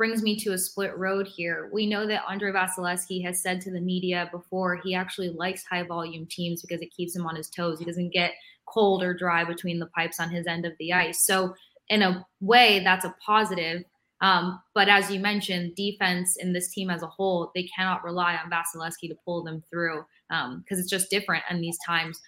brings 0.02 0.24
me 0.24 0.36
to 0.36 0.54
a 0.54 0.58
split 0.58 0.98
road 0.98 1.28
here. 1.28 1.70
We 1.72 1.86
know 1.86 2.08
that 2.08 2.24
Andrei 2.28 2.52
Vasilevskiy 2.52 3.24
has 3.24 3.40
said 3.40 3.62
to 3.62 3.72
the 3.72 3.80
media 3.80 4.28
before 4.32 4.78
he 4.78 4.96
actually 4.96 5.30
likes 5.30 5.64
high 5.64 5.84
volume 5.84 6.26
teams 6.26 6.64
because 6.64 6.82
it 6.82 6.92
keeps 6.92 7.16
him 7.16 7.28
on 7.28 7.36
his 7.36 7.52
toes. 7.52 7.78
He 7.78 7.86
doesn't 7.86 8.10
get 8.12 8.32
cold 8.66 9.04
or 9.04 9.14
dry 9.14 9.44
between 9.44 9.78
the 9.78 9.86
pipes 9.96 10.20
on 10.20 10.32
his 10.32 10.48
end 10.48 10.66
of 10.66 10.74
the 10.80 10.92
ice. 10.92 11.24
So, 11.24 11.54
in 11.90 12.02
a 12.02 12.26
way, 12.40 12.82
that's 12.84 13.06
a 13.06 13.14
positive 13.24 13.84
Um, 14.22 14.60
but 14.74 14.90
as 14.90 15.12
you 15.12 15.20
mentioned, 15.20 15.76
defense 15.76 16.36
in 16.38 16.52
this 16.52 16.74
team 16.74 16.90
as 16.90 17.04
a 17.04 17.08
whole, 17.08 17.52
they 17.54 17.70
cannot 17.76 18.04
rely 18.04 18.38
on 18.38 18.50
Vasilevskiy 18.50 19.10
to 19.10 19.16
pull 19.24 19.44
them 19.44 19.62
through 19.70 20.04
because 20.30 20.48
um, 20.48 20.64
it's 20.68 20.90
just 20.90 21.12
different 21.12 21.44
in 21.52 21.62
these 21.62 21.78
times. 21.86 22.20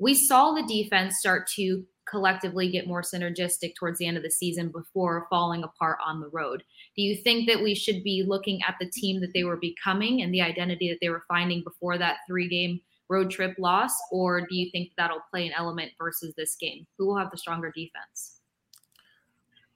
We 0.00 0.14
saw 0.14 0.50
the 0.50 0.66
defense 0.66 1.18
start 1.20 1.46
to 1.54 1.84
collectively 2.10 2.70
get 2.70 2.86
more 2.86 3.02
synergistic 3.02 3.74
towards 3.74 3.98
the 3.98 4.06
end 4.06 4.16
of 4.16 4.22
the 4.22 4.30
season 4.30 4.68
before 4.68 5.26
falling 5.30 5.62
apart 5.62 5.98
on 6.04 6.20
the 6.20 6.28
road. 6.28 6.62
Do 6.96 7.02
you 7.02 7.16
think 7.16 7.48
that 7.48 7.62
we 7.62 7.74
should 7.74 8.02
be 8.02 8.24
looking 8.26 8.60
at 8.66 8.76
the 8.80 8.90
team 8.90 9.20
that 9.20 9.32
they 9.32 9.44
were 9.44 9.56
becoming 9.56 10.22
and 10.22 10.34
the 10.34 10.42
identity 10.42 10.88
that 10.88 10.98
they 11.00 11.08
were 11.08 11.24
finding 11.28 11.62
before 11.62 11.98
that 11.98 12.18
three 12.26 12.48
game 12.48 12.80
road 13.08 13.30
trip 13.30 13.54
loss? 13.58 13.92
Or 14.10 14.40
do 14.40 14.54
you 14.56 14.70
think 14.70 14.92
that'll 14.96 15.22
play 15.30 15.46
an 15.46 15.52
element 15.56 15.92
versus 15.98 16.34
this 16.36 16.56
game? 16.56 16.86
Who 16.98 17.06
will 17.06 17.18
have 17.18 17.30
the 17.30 17.38
stronger 17.38 17.70
defense? 17.70 18.40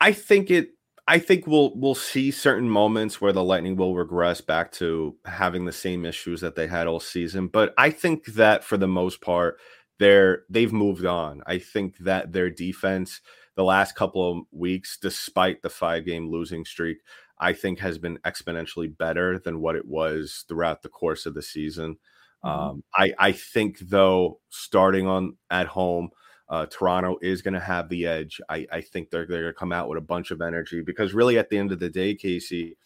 I 0.00 0.12
think 0.12 0.50
it 0.50 0.70
I 1.06 1.18
think 1.18 1.46
we'll 1.46 1.74
we'll 1.76 1.94
see 1.94 2.30
certain 2.30 2.68
moments 2.68 3.20
where 3.20 3.32
the 3.32 3.44
Lightning 3.44 3.76
will 3.76 3.94
regress 3.94 4.40
back 4.40 4.72
to 4.72 5.16
having 5.26 5.66
the 5.66 5.72
same 5.72 6.04
issues 6.04 6.40
that 6.40 6.56
they 6.56 6.66
had 6.66 6.86
all 6.86 7.00
season, 7.00 7.48
but 7.48 7.74
I 7.76 7.90
think 7.90 8.24
that 8.26 8.64
for 8.64 8.78
the 8.78 8.88
most 8.88 9.20
part 9.20 9.58
they're 9.98 10.42
they've 10.48 10.72
moved 10.72 11.04
on. 11.04 11.42
I 11.46 11.58
think 11.58 11.98
that 11.98 12.32
their 12.32 12.50
defense 12.50 13.20
the 13.56 13.64
last 13.64 13.94
couple 13.94 14.30
of 14.30 14.44
weeks 14.50 14.98
despite 15.00 15.62
the 15.62 15.70
5 15.70 16.04
game 16.04 16.28
losing 16.28 16.64
streak 16.64 16.98
I 17.38 17.52
think 17.52 17.78
has 17.80 17.98
been 17.98 18.18
exponentially 18.18 18.96
better 18.96 19.38
than 19.38 19.60
what 19.60 19.76
it 19.76 19.86
was 19.86 20.44
throughout 20.48 20.82
the 20.82 20.88
course 20.88 21.26
of 21.26 21.34
the 21.34 21.42
season. 21.42 21.98
Mm-hmm. 22.44 22.48
Um, 22.48 22.84
I 22.94 23.12
I 23.18 23.32
think 23.32 23.78
though 23.80 24.40
starting 24.50 25.06
on 25.06 25.36
at 25.50 25.66
home 25.66 26.10
uh, 26.48 26.66
Toronto 26.66 27.16
is 27.22 27.42
going 27.42 27.54
to 27.54 27.60
have 27.60 27.88
the 27.88 28.06
edge. 28.06 28.40
I, 28.48 28.66
I 28.70 28.80
think 28.82 29.10
they're, 29.10 29.26
they're 29.26 29.42
going 29.42 29.54
to 29.54 29.58
come 29.58 29.72
out 29.72 29.88
with 29.88 29.98
a 29.98 30.02
bunch 30.02 30.30
of 30.30 30.42
energy 30.42 30.82
because, 30.82 31.14
really, 31.14 31.38
at 31.38 31.48
the 31.48 31.58
end 31.58 31.72
of 31.72 31.78
the 31.78 31.88
day, 31.88 32.14
Kasey, 32.14 32.76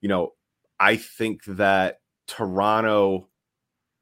you 0.00 0.08
know, 0.08 0.32
I 0.78 0.96
think 0.96 1.44
that 1.44 2.00
Toronto, 2.26 3.28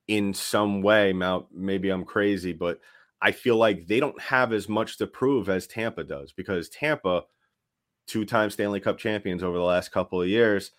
in 0.09 0.35
some 0.35 0.83
way, 0.83 1.13
now 1.13 1.47
maybe 1.53 1.91
I'm 1.91 2.05
crazy, 2.05 2.53
but 2.53 2.81
I 3.21 3.33
feel 3.33 3.57
like 3.57 3.87
they 3.87 4.01
don't 4.01 4.21
have 4.21 4.53
as 4.53 4.69
much 4.69 4.99
to 4.99 5.07
prove 5.07 5.49
as 5.49 5.67
Tampa 5.67 6.05
does 6.05 6.33
because 6.33 6.69
Tampa, 6.69 7.25
two 8.07 8.25
time 8.25 8.51
Stanley 8.51 8.81
Cup 8.81 8.99
champions 8.99 9.43
over 9.43 9.57
the 9.57 9.65
last 9.65 9.93
couple 9.93 10.21
of 10.21 10.29
years, 10.29 10.71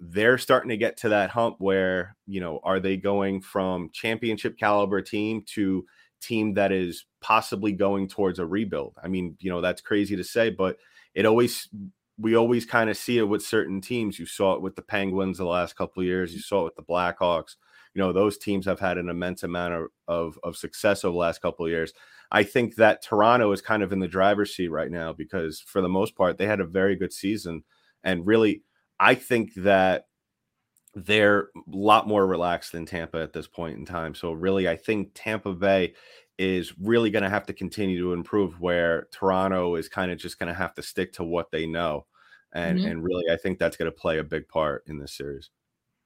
they're 0.00 0.38
starting 0.38 0.68
to 0.68 0.76
get 0.76 0.96
to 0.98 1.08
that 1.08 1.30
hump 1.30 1.56
where, 1.58 2.16
you 2.26 2.40
know, 2.40 2.60
are 2.62 2.78
they 2.78 2.96
going 2.96 3.40
from 3.40 3.90
championship 3.92 4.56
caliber 4.56 5.02
team 5.02 5.42
to 5.54 5.84
team 6.20 6.54
that 6.54 6.72
is 6.72 7.04
possibly 7.20 7.72
going 7.72 8.08
towards 8.08 8.38
a 8.38 8.46
rebuild. 8.46 8.94
I 9.02 9.08
mean, 9.08 9.36
you 9.40 9.50
know, 9.50 9.60
that's 9.60 9.80
crazy 9.80 10.16
to 10.16 10.24
say, 10.24 10.50
but 10.50 10.76
it 11.14 11.26
always 11.26 11.68
we 12.20 12.34
always 12.34 12.66
kind 12.66 12.90
of 12.90 12.96
see 12.96 13.18
it 13.18 13.28
with 13.28 13.44
certain 13.44 13.80
teams. 13.80 14.18
You 14.18 14.26
saw 14.26 14.54
it 14.54 14.62
with 14.62 14.74
the 14.74 14.82
Penguins 14.82 15.38
the 15.38 15.44
last 15.44 15.76
couple 15.76 16.00
of 16.00 16.06
years. 16.06 16.32
You 16.32 16.40
mm. 16.40 16.44
saw 16.44 16.60
it 16.62 16.64
with 16.64 16.76
the 16.76 16.82
Blackhawks. 16.82 17.54
You 17.94 18.02
know, 18.02 18.12
those 18.12 18.38
teams 18.38 18.66
have 18.66 18.80
had 18.80 18.98
an 18.98 19.08
immense 19.08 19.42
amount 19.42 19.74
of, 19.74 19.86
of, 20.06 20.38
of 20.42 20.56
success 20.56 21.04
over 21.04 21.12
the 21.12 21.18
last 21.18 21.42
couple 21.42 21.66
of 21.66 21.70
years. 21.70 21.92
I 22.30 22.42
think 22.42 22.76
that 22.76 23.02
Toronto 23.02 23.52
is 23.52 23.62
kind 23.62 23.82
of 23.82 23.92
in 23.92 24.00
the 24.00 24.08
driver's 24.08 24.54
seat 24.54 24.68
right 24.68 24.90
now 24.90 25.12
because 25.12 25.60
for 25.60 25.80
the 25.80 25.88
most 25.88 26.14
part, 26.14 26.36
they 26.36 26.46
had 26.46 26.60
a 26.60 26.66
very 26.66 26.94
good 26.96 27.12
season. 27.12 27.64
And 28.04 28.26
really, 28.26 28.62
I 29.00 29.14
think 29.14 29.54
that 29.54 30.06
they're 30.94 31.48
a 31.56 31.60
lot 31.68 32.08
more 32.08 32.26
relaxed 32.26 32.72
than 32.72 32.86
Tampa 32.86 33.18
at 33.18 33.32
this 33.32 33.46
point 33.46 33.78
in 33.78 33.84
time. 33.84 34.14
So 34.14 34.32
really, 34.32 34.68
I 34.68 34.76
think 34.76 35.10
Tampa 35.14 35.52
Bay 35.52 35.94
is 36.38 36.72
really 36.78 37.10
going 37.10 37.24
to 37.24 37.30
have 37.30 37.46
to 37.46 37.52
continue 37.52 37.98
to 38.00 38.12
improve 38.12 38.60
where 38.60 39.08
Toronto 39.12 39.74
is 39.74 39.88
kind 39.88 40.10
of 40.10 40.18
just 40.18 40.38
going 40.38 40.48
to 40.48 40.58
have 40.58 40.74
to 40.74 40.82
stick 40.82 41.12
to 41.14 41.24
what 41.24 41.50
they 41.50 41.66
know. 41.66 42.06
And 42.52 42.78
mm-hmm. 42.78 42.88
and 42.88 43.04
really 43.04 43.24
I 43.30 43.36
think 43.36 43.58
that's 43.58 43.76
going 43.76 43.90
to 43.90 43.96
play 43.96 44.18
a 44.18 44.24
big 44.24 44.48
part 44.48 44.84
in 44.86 44.98
this 44.98 45.12
series. 45.12 45.50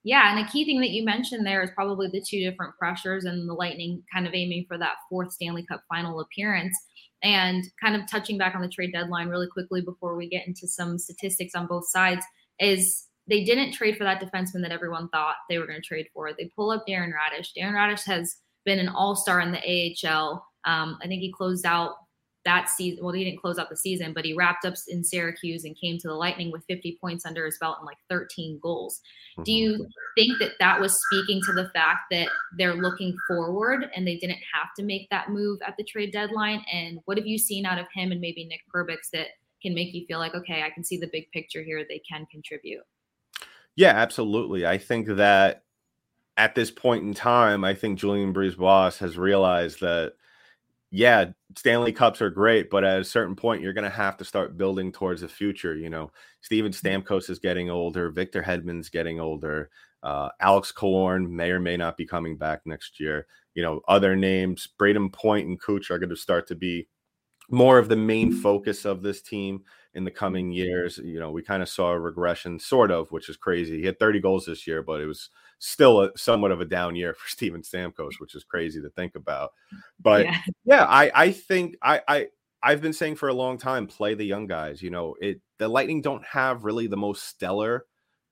Yeah, 0.05 0.31
and 0.31 0.45
a 0.45 0.51
key 0.51 0.65
thing 0.65 0.81
that 0.81 0.91
you 0.91 1.05
mentioned 1.05 1.47
there 1.47 1.62
is 1.62 1.71
probably 1.75 2.09
the 2.09 2.21
two 2.21 2.41
different 2.41 2.77
pressures 2.77 3.25
and 3.25 3.49
the 3.49 3.55
Lightning 3.55 4.03
kind 4.12 4.27
of 4.27 4.35
aiming 4.35 4.65
for 4.67 4.77
that 4.79 4.97
fourth 5.09 5.33
Stanley 5.33 5.65
Cup 5.65 5.83
final 5.88 6.21
appearance. 6.21 6.77
And 7.23 7.65
kind 7.81 7.95
of 7.95 8.11
touching 8.11 8.37
back 8.37 8.57
on 8.57 8.62
the 8.62 8.69
trade 8.69 8.93
deadline 8.93 9.29
really 9.29 9.47
quickly 9.47 9.81
before 9.81 10.17
we 10.17 10.29
get 10.29 10.47
into 10.49 10.67
some 10.67 10.99
statistics 10.99 11.55
on 11.55 11.69
both 11.69 11.88
sides 11.88 12.27
is 12.59 13.07
they 13.29 13.45
didn't 13.45 13.73
trade 13.73 13.97
for 13.97 14.03
that 14.03 14.21
defenseman 14.21 14.62
that 14.62 14.73
everyone 14.73 15.09
thought 15.11 15.37
they 15.49 15.59
were 15.59 15.67
going 15.67 15.81
to 15.81 15.87
trade 15.87 16.09
for. 16.12 16.33
They 16.33 16.51
pull 16.57 16.73
up 16.73 16.85
Darren 16.88 17.12
Raddysh. 17.12 17.51
Darren 17.57 17.75
Raddysh 17.75 18.05
has 18.07 18.37
been 18.65 18.81
an 18.81 18.88
all 18.88 19.15
star 19.15 19.41
in 19.41 19.53
the 19.53 19.59
AHL. 20.09 20.45
Um, 20.65 20.99
I 21.01 21.07
think 21.07 21.21
he 21.21 21.33
closed 21.33 21.65
out 21.65 21.95
that 22.45 22.69
season. 22.69 23.05
Well, 23.05 23.15
he 23.15 23.25
didn't 23.25 23.41
close 23.41 23.59
out 23.59 23.71
the 23.71 23.77
season, 23.77 24.13
but 24.13 24.25
he 24.25 24.35
wrapped 24.35 24.65
up 24.65 24.75
in 24.89 25.05
Syracuse 25.05 25.65
and 25.65 25.77
came 25.79 25.99
to 25.99 26.09
the 26.09 26.15
Lightning 26.15 26.51
with 26.51 26.65
50 26.67 26.99
points 27.01 27.25
under 27.25 27.47
his 27.47 27.59
belt 27.59 27.77
and 27.79 27.87
like 27.87 27.99
13 28.11 28.59
goals. 28.63 29.01
Mm-hmm. 29.33 29.43
Do 29.45 29.53
you 29.53 29.87
think 30.17 30.39
that 30.41 30.53
that 30.59 30.81
was 30.81 31.01
speaking 31.07 31.41
to 31.47 31.53
the 31.53 31.71
fact 31.71 32.01
that 32.11 32.29
they're 32.59 32.75
looking 32.75 33.17
forward 33.29 33.91
and 33.95 34.07
they 34.07 34.17
didn't 34.17 34.41
have 34.53 34.75
to 34.77 34.83
make 34.83 35.09
that 35.11 35.31
move 35.31 35.61
at 35.67 35.77
the 35.77 35.85
trade 35.85 36.13
deadline? 36.13 36.65
And 36.73 36.99
what 37.05 37.17
have 37.17 37.27
you 37.27 37.39
seen 37.39 37.65
out 37.65 37.79
of 37.79 37.87
him 37.95 38.13
and 38.13 38.21
maybe 38.21 38.45
Nick 38.45 38.63
Perbix 38.75 39.11
that 39.13 39.29
can 39.63 39.75
make 39.75 39.95
you 39.95 40.05
feel 40.07 40.19
like, 40.19 40.35
okay, 40.35 40.63
I 40.63 40.71
can 40.71 40.83
see 40.83 40.99
the 40.99 41.11
big 41.13 41.31
picture 41.31 41.63
here. 41.63 41.85
They 41.89 42.03
can 42.09 42.27
contribute. 42.31 42.83
Yeah, 43.77 43.93
absolutely. 43.93 44.67
I 44.67 44.79
think 44.79 45.07
that 45.07 45.63
at 46.37 46.55
this 46.55 46.71
point 46.71 47.05
in 47.05 47.15
time, 47.15 47.63
I 47.63 47.75
think 47.75 47.99
Julien 47.99 48.35
BriseBois 48.35 48.99
has 48.99 49.17
realized 49.17 49.81
that, 49.81 50.15
yeah, 50.95 51.31
Stanley 51.57 51.91
Cups 51.91 52.21
are 52.21 52.29
great, 52.29 52.69
but 52.69 52.85
at 52.85 53.01
a 53.01 53.05
certain 53.05 53.35
point, 53.35 53.63
you're 53.63 53.73
going 53.73 53.83
to 53.83 53.91
have 53.91 54.19
to 54.19 54.27
start 54.27 54.59
building 54.59 54.93
towards 54.93 55.23
the 55.23 55.29
future. 55.29 55.75
You 55.75 55.89
know, 55.89 56.13
Steven 56.43 56.71
mm-hmm. 56.71 56.87
Stamkos 56.87 57.31
is 57.31 57.39
getting 57.39 57.71
older, 57.71 58.11
Victor 58.11 58.43
Hedman's 58.43 58.91
getting 58.91 59.19
older, 59.19 59.71
uh, 60.03 60.29
Alex 60.39 60.71
Killorn 60.71 61.31
may 61.31 61.51
or 61.51 61.61
may 61.61 61.79
not 61.79 61.97
be 61.97 62.07
coming 62.07 62.37
back 62.37 62.61
next 62.67 63.01
year. 63.01 63.27
You 63.55 63.63
know, 63.63 63.81
other 63.89 64.15
names, 64.15 64.69
Brayden 64.79 65.11
Point 65.11 65.49
and 65.49 65.61
Cooch 65.61 65.91
are 65.91 65.99
going 65.99 66.11
to 66.11 66.17
start 66.17 66.47
to 66.49 66.55
be 66.55 66.87
more 67.53 67.79
of 67.79 67.88
the 67.88 67.97
main 67.97 68.33
focus 68.33 68.85
of 68.85 69.03
this 69.03 69.23
team 69.23 69.62
in 69.95 70.05
the 70.05 70.11
coming 70.11 70.51
years. 70.51 70.99
You 70.99 71.21
know, 71.21 71.31
we 71.31 71.43
kind 71.43 71.62
of 71.62 71.69
saw 71.69 71.91
a 71.91 72.01
regression, 72.01 72.59
sort 72.59 72.91
of, 72.91 73.12
which 73.12 73.29
is 73.29 73.37
crazy. 73.37 73.79
He 73.79 73.87
had 73.87 73.99
30 73.99 74.21
goals 74.21 74.47
this 74.47 74.67
year, 74.67 74.83
but 74.83 75.01
it 75.01 75.07
was 75.07 75.29
still 75.59 76.01
a, 76.01 76.11
somewhat 76.17 76.51
of 76.51 76.61
a 76.61 76.65
down 76.65 76.97
year 76.97 77.15
for 77.19 77.29
Steven 77.29 77.62
Stamkos, 77.62 78.15
which 78.19 78.35
is 78.35 78.45
crazy 78.45 78.81
to 78.81 78.91
think 78.91 79.15
about. 79.15 79.51
But 80.01 80.25
yeah, 80.25 80.38
yeah 80.65 80.85
I, 80.85 81.11
I 81.15 81.33
think 81.33 81.77
I, 81.83 82.01
I 82.09 82.27
I've 82.62 82.81
been 82.81 82.93
saying 82.93 83.17
for 83.17 83.29
a 83.29 83.35
long 83.35 83.59
time, 83.59 83.87
play 83.87 84.15
the 84.15 84.25
young 84.25 84.47
guys. 84.47 84.83
You 84.83 84.91
know, 84.91 85.15
it 85.21 85.41
the 85.59 85.69
Lightning 85.69 86.01
don't 86.01 86.25
have 86.25 86.65
really 86.65 86.87
the 86.87 86.97
most 86.97 87.25
stellar 87.25 87.87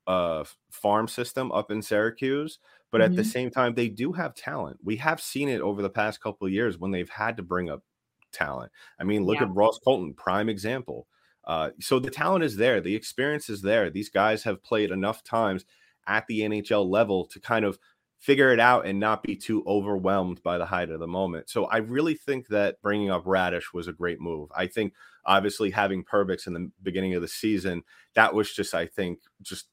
uh 0.06 0.44
farm 0.70 1.06
system 1.06 1.52
up 1.52 1.70
in 1.70 1.82
Syracuse, 1.82 2.58
but 2.90 3.00
mm-hmm. 3.00 3.12
at 3.12 3.16
the 3.16 3.22
mm-hmm. 3.22 3.30
same 3.30 3.50
time, 3.50 3.74
they 3.74 3.88
do 3.88 4.12
have 4.12 4.34
talent. 4.34 4.78
We 4.82 4.96
have 4.96 5.20
seen 5.20 5.48
it 5.50 5.60
over 5.60 5.82
the 5.82 5.90
past 5.90 6.22
couple 6.22 6.46
of 6.46 6.52
years 6.52 6.78
when 6.78 6.90
they've 6.90 7.10
had 7.10 7.36
to 7.36 7.42
bring 7.42 7.68
up 7.68 7.82
talent. 8.32 8.72
I 8.98 9.04
mean, 9.04 9.24
look 9.24 9.36
yeah. 9.36 9.44
at 9.44 9.54
Ross 9.54 9.78
Colton, 9.78 10.14
prime 10.14 10.48
example. 10.48 11.06
Uh, 11.44 11.70
so 11.80 11.98
the 11.98 12.10
talent 12.10 12.44
is 12.44 12.56
there, 12.56 12.80
the 12.80 12.94
experience 12.94 13.48
is 13.48 13.62
there. 13.62 13.90
These 13.90 14.10
guys 14.10 14.42
have 14.44 14.62
played 14.62 14.90
enough 14.90 15.24
times 15.24 15.64
at 16.06 16.26
the 16.26 16.40
NHL 16.40 16.88
level 16.88 17.26
to 17.26 17.40
kind 17.40 17.64
of 17.64 17.78
figure 18.18 18.52
it 18.52 18.60
out 18.60 18.84
and 18.84 19.00
not 19.00 19.22
be 19.22 19.34
too 19.34 19.64
overwhelmed 19.66 20.42
by 20.42 20.58
the 20.58 20.66
height 20.66 20.90
of 20.90 21.00
the 21.00 21.06
moment. 21.06 21.48
So 21.48 21.64
I 21.64 21.78
really 21.78 22.14
think 22.14 22.48
that 22.48 22.80
bringing 22.82 23.10
up 23.10 23.24
Raddysh 23.24 23.72
was 23.72 23.88
a 23.88 23.92
great 23.92 24.20
move. 24.20 24.50
I 24.54 24.66
think 24.66 24.92
obviously 25.24 25.70
having 25.70 26.04
Perbix 26.04 26.46
in 26.46 26.52
the 26.52 26.70
beginning 26.82 27.14
of 27.14 27.22
the 27.22 27.28
season, 27.28 27.82
that 28.14 28.34
was 28.34 28.52
just 28.52 28.74
I 28.74 28.86
think 28.86 29.20
just 29.40 29.66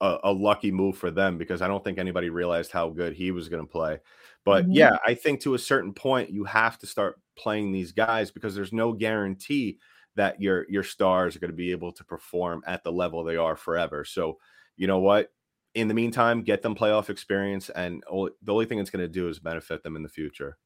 a, 0.00 0.18
a 0.24 0.32
lucky 0.32 0.70
move 0.70 0.96
for 0.96 1.10
them 1.10 1.38
because 1.38 1.60
I 1.60 1.66
don't 1.66 1.82
think 1.82 1.98
anybody 1.98 2.30
realized 2.30 2.70
how 2.70 2.88
good 2.90 3.14
he 3.14 3.32
was 3.32 3.48
going 3.48 3.64
to 3.64 3.70
play. 3.70 3.98
But 4.44 4.64
mm-hmm. 4.64 4.72
yeah, 4.72 4.96
I 5.06 5.14
think 5.14 5.40
to 5.42 5.54
a 5.54 5.58
certain 5.58 5.92
point 5.92 6.30
you 6.30 6.44
have 6.44 6.78
to 6.78 6.86
start 6.86 7.20
playing 7.36 7.72
these 7.72 7.92
guys 7.92 8.30
because 8.30 8.54
there's 8.54 8.72
no 8.72 8.92
guarantee 8.92 9.78
that 10.16 10.40
your 10.40 10.66
your 10.68 10.82
stars 10.82 11.36
are 11.36 11.38
going 11.38 11.50
to 11.50 11.56
be 11.56 11.70
able 11.70 11.92
to 11.92 12.04
perform 12.04 12.62
at 12.66 12.82
the 12.84 12.92
level 12.92 13.22
they 13.22 13.36
are 13.36 13.56
forever. 13.56 14.04
So, 14.04 14.38
you 14.76 14.86
know 14.86 14.98
what? 14.98 15.32
In 15.74 15.88
the 15.88 15.94
meantime, 15.94 16.42
get 16.42 16.62
them 16.62 16.74
playoff 16.74 17.10
experience, 17.10 17.70
and 17.70 18.02
the 18.08 18.52
only 18.52 18.66
thing 18.66 18.80
it's 18.80 18.90
going 18.90 19.04
to 19.04 19.08
do 19.08 19.28
is 19.28 19.38
benefit 19.38 19.82
them 19.82 19.94
in 19.94 20.02
the 20.02 20.08
future. 20.08 20.58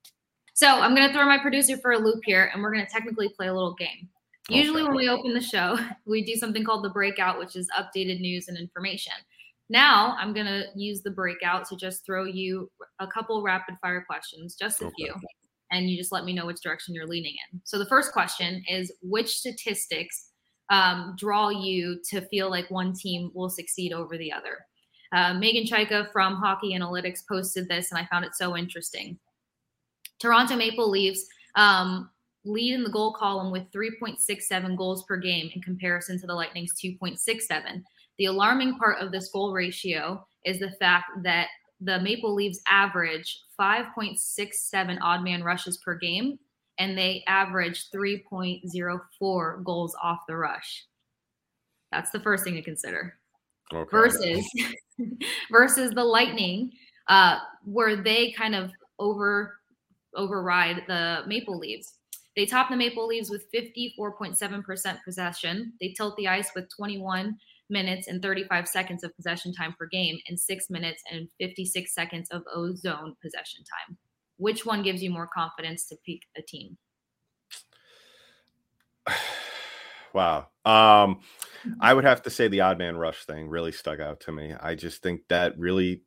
So, 0.55 0.69
I'm 0.69 0.95
going 0.95 1.07
to 1.07 1.13
throw 1.13 1.27
my 1.27 1.39
producer 1.39 1.77
for 1.77 1.93
a 1.93 1.99
loop 1.99 2.21
here, 2.25 2.51
and 2.53 2.63
we're 2.63 2.73
going 2.73 2.87
to 2.87 2.91
technically 2.91 3.29
play 3.29 3.49
a 3.49 3.55
little 3.55 3.75
game. 3.75 4.09
Usually, 4.49 4.83
okay. 4.83 4.89
when 4.89 4.97
we 4.97 5.09
open 5.09 5.35
the 5.35 5.41
show, 5.41 5.79
we 6.07 6.25
do 6.25 6.37
something 6.37 6.65
called 6.65 6.85
the 6.85 6.91
breakout, 6.91 7.39
which 7.39 7.57
is 7.57 7.69
updated 7.79 8.21
news 8.21 8.49
and 8.49 8.57
information. 8.57 9.13
Now, 9.71 10.17
I'm 10.19 10.35
going 10.35 10.47
to 10.47 10.65
use 10.77 11.03
the 11.03 11.11
breakout 11.11 11.67
to 11.69 11.77
just 11.77 12.05
throw 12.05 12.25
you 12.25 12.71
a 13.01 13.07
couple 13.07 13.43
rapid 13.43 13.77
fire 13.81 14.05
questions, 14.07 14.57
just 14.57 14.83
a 14.83 14.87
okay. 14.87 14.95
few 14.97 15.15
and 15.75 15.91
you 15.91 15.97
just 15.97 16.13
let 16.13 16.25
me 16.25 16.33
know 16.33 16.47
which 16.47 16.63
direction 16.63 16.95
you're 16.95 17.07
leaning 17.07 17.35
in. 17.53 17.61
So 17.65 17.79
the 17.79 17.87
first 17.87 18.13
question 18.13 18.63
is 18.69 18.93
which 19.03 19.37
statistics 19.39 20.31
um, 20.71 21.15
draw 21.19 21.51
you 21.51 22.01
to 22.11 22.23
feel 22.23 22.49
like 22.49 22.71
one 22.71 22.95
team 22.95 23.31
will 23.35 23.51
succeed 23.51 23.93
over 23.93 24.17
the 24.17 24.33
other? 24.33 24.59
Uh, 25.13 25.33
Meghan 25.35 25.69
Chayka 25.69 26.11
from 26.13 26.37
Hockey 26.37 26.75
Analytics 26.75 27.21
posted 27.29 27.69
this, 27.69 27.91
and 27.91 27.99
I 27.99 28.07
found 28.11 28.25
it 28.25 28.35
so 28.35 28.57
interesting. 28.57 29.19
Toronto 30.21 30.57
Maple 30.57 30.89
Leafs 30.89 31.27
um, 31.57 32.11
lead 32.45 32.75
in 32.75 32.85
the 32.85 32.91
goal 32.91 33.13
column 33.13 33.53
with 33.53 33.71
3.67 33.73 34.77
goals 34.77 35.05
per 35.05 35.17
game 35.17 35.51
in 35.55 35.61
comparison 35.61 36.19
to 36.21 36.27
the 36.27 36.35
Lightning's 36.35 36.75
2.67. 36.83 37.83
The 38.19 38.27
alarming 38.27 38.79
part 38.79 39.01
of 39.01 39.13
this 39.13 39.31
goal 39.31 39.53
ratio 39.53 40.25
is 40.45 40.59
the 40.59 40.73
fact 40.79 41.07
that 41.23 41.49
the 41.81 42.01
Maple 42.01 42.35
Leafs 42.35 42.61
average 42.69 43.41
5.67 43.61 44.99
odd 45.03 45.23
man 45.23 45.43
rushes 45.43 45.79
per 45.79 45.97
game, 45.97 46.39
and 46.79 46.97
they 46.97 47.25
average 47.27 47.91
3.04 47.95 49.65
goals 49.65 49.97
off 50.03 50.21
the 50.29 50.37
rush. 50.37 50.85
That's 51.93 52.11
the 52.11 52.21
first 52.21 52.45
thing 52.45 52.55
to 52.55 52.63
consider. 52.63 53.15
Okay. 53.73 53.89
Versus 53.91 54.45
versus 55.51 55.93
the 55.93 56.05
Lightning, 56.05 56.71
uh, 57.09 57.39
where 57.65 57.97
they 57.97 58.33
kind 58.33 58.55
of 58.55 58.71
over 58.99 59.57
override 60.17 60.85
the 60.87 61.23
Maple 61.27 61.59
Leafs. 61.59 61.99
They 62.37 62.47
top 62.47 62.69
the 62.69 62.77
Maple 62.77 63.07
Leafs 63.07 63.31
with 63.31 63.47
54.7% 63.53 64.99
possession. 65.05 65.73
They 65.81 65.89
tilt 65.89 66.17
the 66.17 66.29
ice 66.29 66.51
with 66.55 66.69
21 66.77 67.37
minutes 67.71 68.09
and 68.09 68.23
35 68.23 68.69
seconds 68.69 69.05
of 69.05 69.15
possession 69.17 69.53
time 69.53 69.75
per 69.79 69.87
game 69.87 70.19
and 70.29 70.39
6 70.39 70.71
minutes 70.71 71.03
and 71.11 71.29
56 71.41 71.95
seconds 71.95 72.29
of 72.31 72.43
ozone 72.53 73.15
possession 73.23 73.63
time. 73.65 73.97
Which 74.37 74.67
one 74.67 74.83
gives 74.83 75.03
you 75.03 75.11
more 75.11 75.29
confidence 75.33 75.87
to 75.89 75.97
pick 76.05 76.23
a 76.37 76.43
team? 76.43 76.79
Wow. 80.15 80.47
Um, 80.65 81.23
I 81.81 81.93
would 81.93 82.05
have 82.05 82.23
to 82.23 82.31
say 82.31 82.47
the 82.47 82.61
odd 82.61 82.79
man 82.79 82.97
rush 82.97 83.25
thing 83.25 83.49
really 83.49 83.73
stuck 83.73 83.99
out 83.99 84.21
to 84.21 84.33
me. 84.33 84.55
I 84.59 84.77
just 84.77 85.03
think 85.03 85.23
that 85.29 85.59
really 85.59 86.03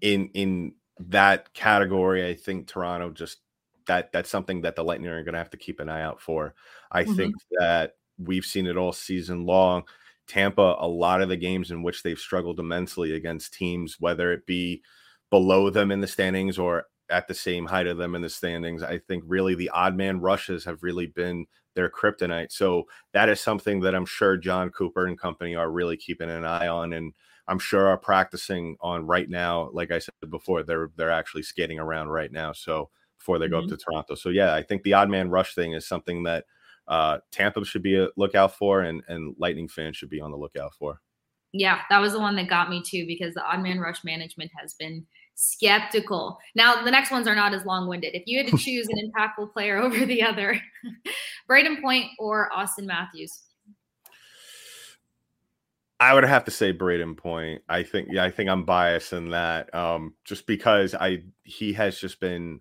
in 0.00 0.30
in 0.34 0.74
that 0.98 1.54
category, 1.54 2.28
I 2.28 2.34
think 2.34 2.66
Toronto 2.66 3.10
just 3.10 3.38
that 3.86 4.12
that's 4.12 4.28
something 4.28 4.62
that 4.62 4.76
the 4.76 4.84
Lightning 4.84 5.10
are 5.10 5.22
going 5.22 5.34
to 5.34 5.38
have 5.38 5.50
to 5.50 5.56
keep 5.56 5.80
an 5.80 5.88
eye 5.88 6.02
out 6.02 6.20
for. 6.20 6.54
I 6.90 7.04
mm-hmm. 7.04 7.14
think 7.14 7.34
that 7.58 7.92
we've 8.18 8.44
seen 8.44 8.66
it 8.66 8.76
all 8.76 8.92
season 8.92 9.46
long. 9.46 9.84
Tampa, 10.28 10.76
a 10.78 10.86
lot 10.86 11.20
of 11.20 11.28
the 11.28 11.36
games 11.36 11.70
in 11.70 11.82
which 11.82 12.02
they've 12.02 12.18
struggled 12.18 12.60
immensely 12.60 13.14
against 13.14 13.54
teams, 13.54 13.96
whether 14.00 14.32
it 14.32 14.46
be 14.46 14.82
below 15.30 15.70
them 15.70 15.90
in 15.90 16.00
the 16.00 16.06
standings 16.06 16.58
or 16.58 16.84
at 17.10 17.28
the 17.28 17.34
same 17.34 17.66
height 17.66 17.86
of 17.86 17.98
them 17.98 18.14
in 18.14 18.22
the 18.22 18.28
standings. 18.28 18.82
I 18.82 18.98
think 18.98 19.24
really 19.26 19.54
the 19.54 19.70
odd 19.70 19.96
man 19.96 20.20
rushes 20.20 20.64
have 20.64 20.82
really 20.82 21.06
been 21.06 21.46
their 21.74 21.88
kryptonite. 21.88 22.52
So 22.52 22.84
that 23.12 23.28
is 23.28 23.40
something 23.40 23.80
that 23.80 23.94
I'm 23.94 24.06
sure 24.06 24.36
Jon 24.36 24.70
Cooper 24.70 25.06
and 25.06 25.18
company 25.18 25.54
are 25.54 25.70
really 25.70 25.96
keeping 25.96 26.30
an 26.30 26.44
eye 26.44 26.68
on 26.68 26.92
and 26.92 27.12
I'm 27.48 27.58
sure 27.58 27.88
are 27.88 27.98
practicing 27.98 28.76
on 28.80 29.06
right 29.06 29.28
now. 29.28 29.70
Like 29.72 29.90
I 29.90 29.98
said 29.98 30.14
before, 30.30 30.62
they're 30.62 30.90
they're 30.96 31.10
actually 31.10 31.42
skating 31.42 31.78
around 31.78 32.08
right 32.08 32.30
now. 32.30 32.52
So 32.52 32.90
before 33.18 33.38
they 33.38 33.48
go 33.48 33.56
mm-hmm. 33.56 33.72
up 33.72 33.78
to 33.78 33.84
Toronto. 33.84 34.14
So 34.14 34.28
yeah, 34.28 34.54
I 34.54 34.62
think 34.62 34.82
the 34.82 34.94
odd 34.94 35.10
man 35.10 35.30
rush 35.30 35.54
thing 35.54 35.72
is 35.72 35.86
something 35.86 36.22
that 36.24 36.44
uh, 36.88 37.18
Tampa 37.30 37.64
should 37.64 37.82
be 37.82 37.96
a 37.96 38.08
lookout 38.16 38.56
for, 38.56 38.82
and 38.82 39.02
and 39.08 39.34
Lightning 39.38 39.68
fans 39.68 39.96
should 39.96 40.10
be 40.10 40.20
on 40.20 40.30
the 40.30 40.36
lookout 40.36 40.74
for. 40.74 41.00
Yeah, 41.52 41.80
that 41.90 41.98
was 41.98 42.12
the 42.12 42.20
one 42.20 42.36
that 42.36 42.48
got 42.48 42.70
me 42.70 42.82
too 42.82 43.06
because 43.06 43.34
the 43.34 43.44
odd 43.44 43.62
man 43.62 43.78
rush 43.78 44.04
management 44.04 44.50
has 44.58 44.74
been 44.74 45.06
skeptical. 45.34 46.38
Now 46.54 46.82
the 46.82 46.90
next 46.90 47.10
ones 47.10 47.26
are 47.26 47.34
not 47.34 47.54
as 47.54 47.64
long 47.64 47.88
winded. 47.88 48.14
If 48.14 48.22
you 48.26 48.38
had 48.38 48.50
to 48.50 48.58
choose 48.64 48.88
an 48.88 49.10
impactful 49.10 49.52
player 49.52 49.78
over 49.78 50.04
the 50.04 50.22
other, 50.22 50.58
Brayden 51.50 51.80
Point 51.80 52.06
or 52.18 52.50
Auston 52.56 52.84
Matthews. 52.84 53.42
I 56.00 56.14
would 56.14 56.24
have 56.24 56.44
to 56.46 56.50
say 56.50 56.72
Brayden 56.72 57.16
Point. 57.16 57.62
I 57.68 57.84
think 57.84 58.08
yeah, 58.10 58.24
I 58.24 58.30
think 58.30 58.50
I'm 58.50 58.64
biased 58.64 59.12
in 59.12 59.30
that. 59.30 59.72
Um, 59.74 60.14
just 60.24 60.46
because 60.46 60.94
I 60.94 61.22
he 61.44 61.74
has 61.74 61.98
just 61.98 62.18
been 62.18 62.60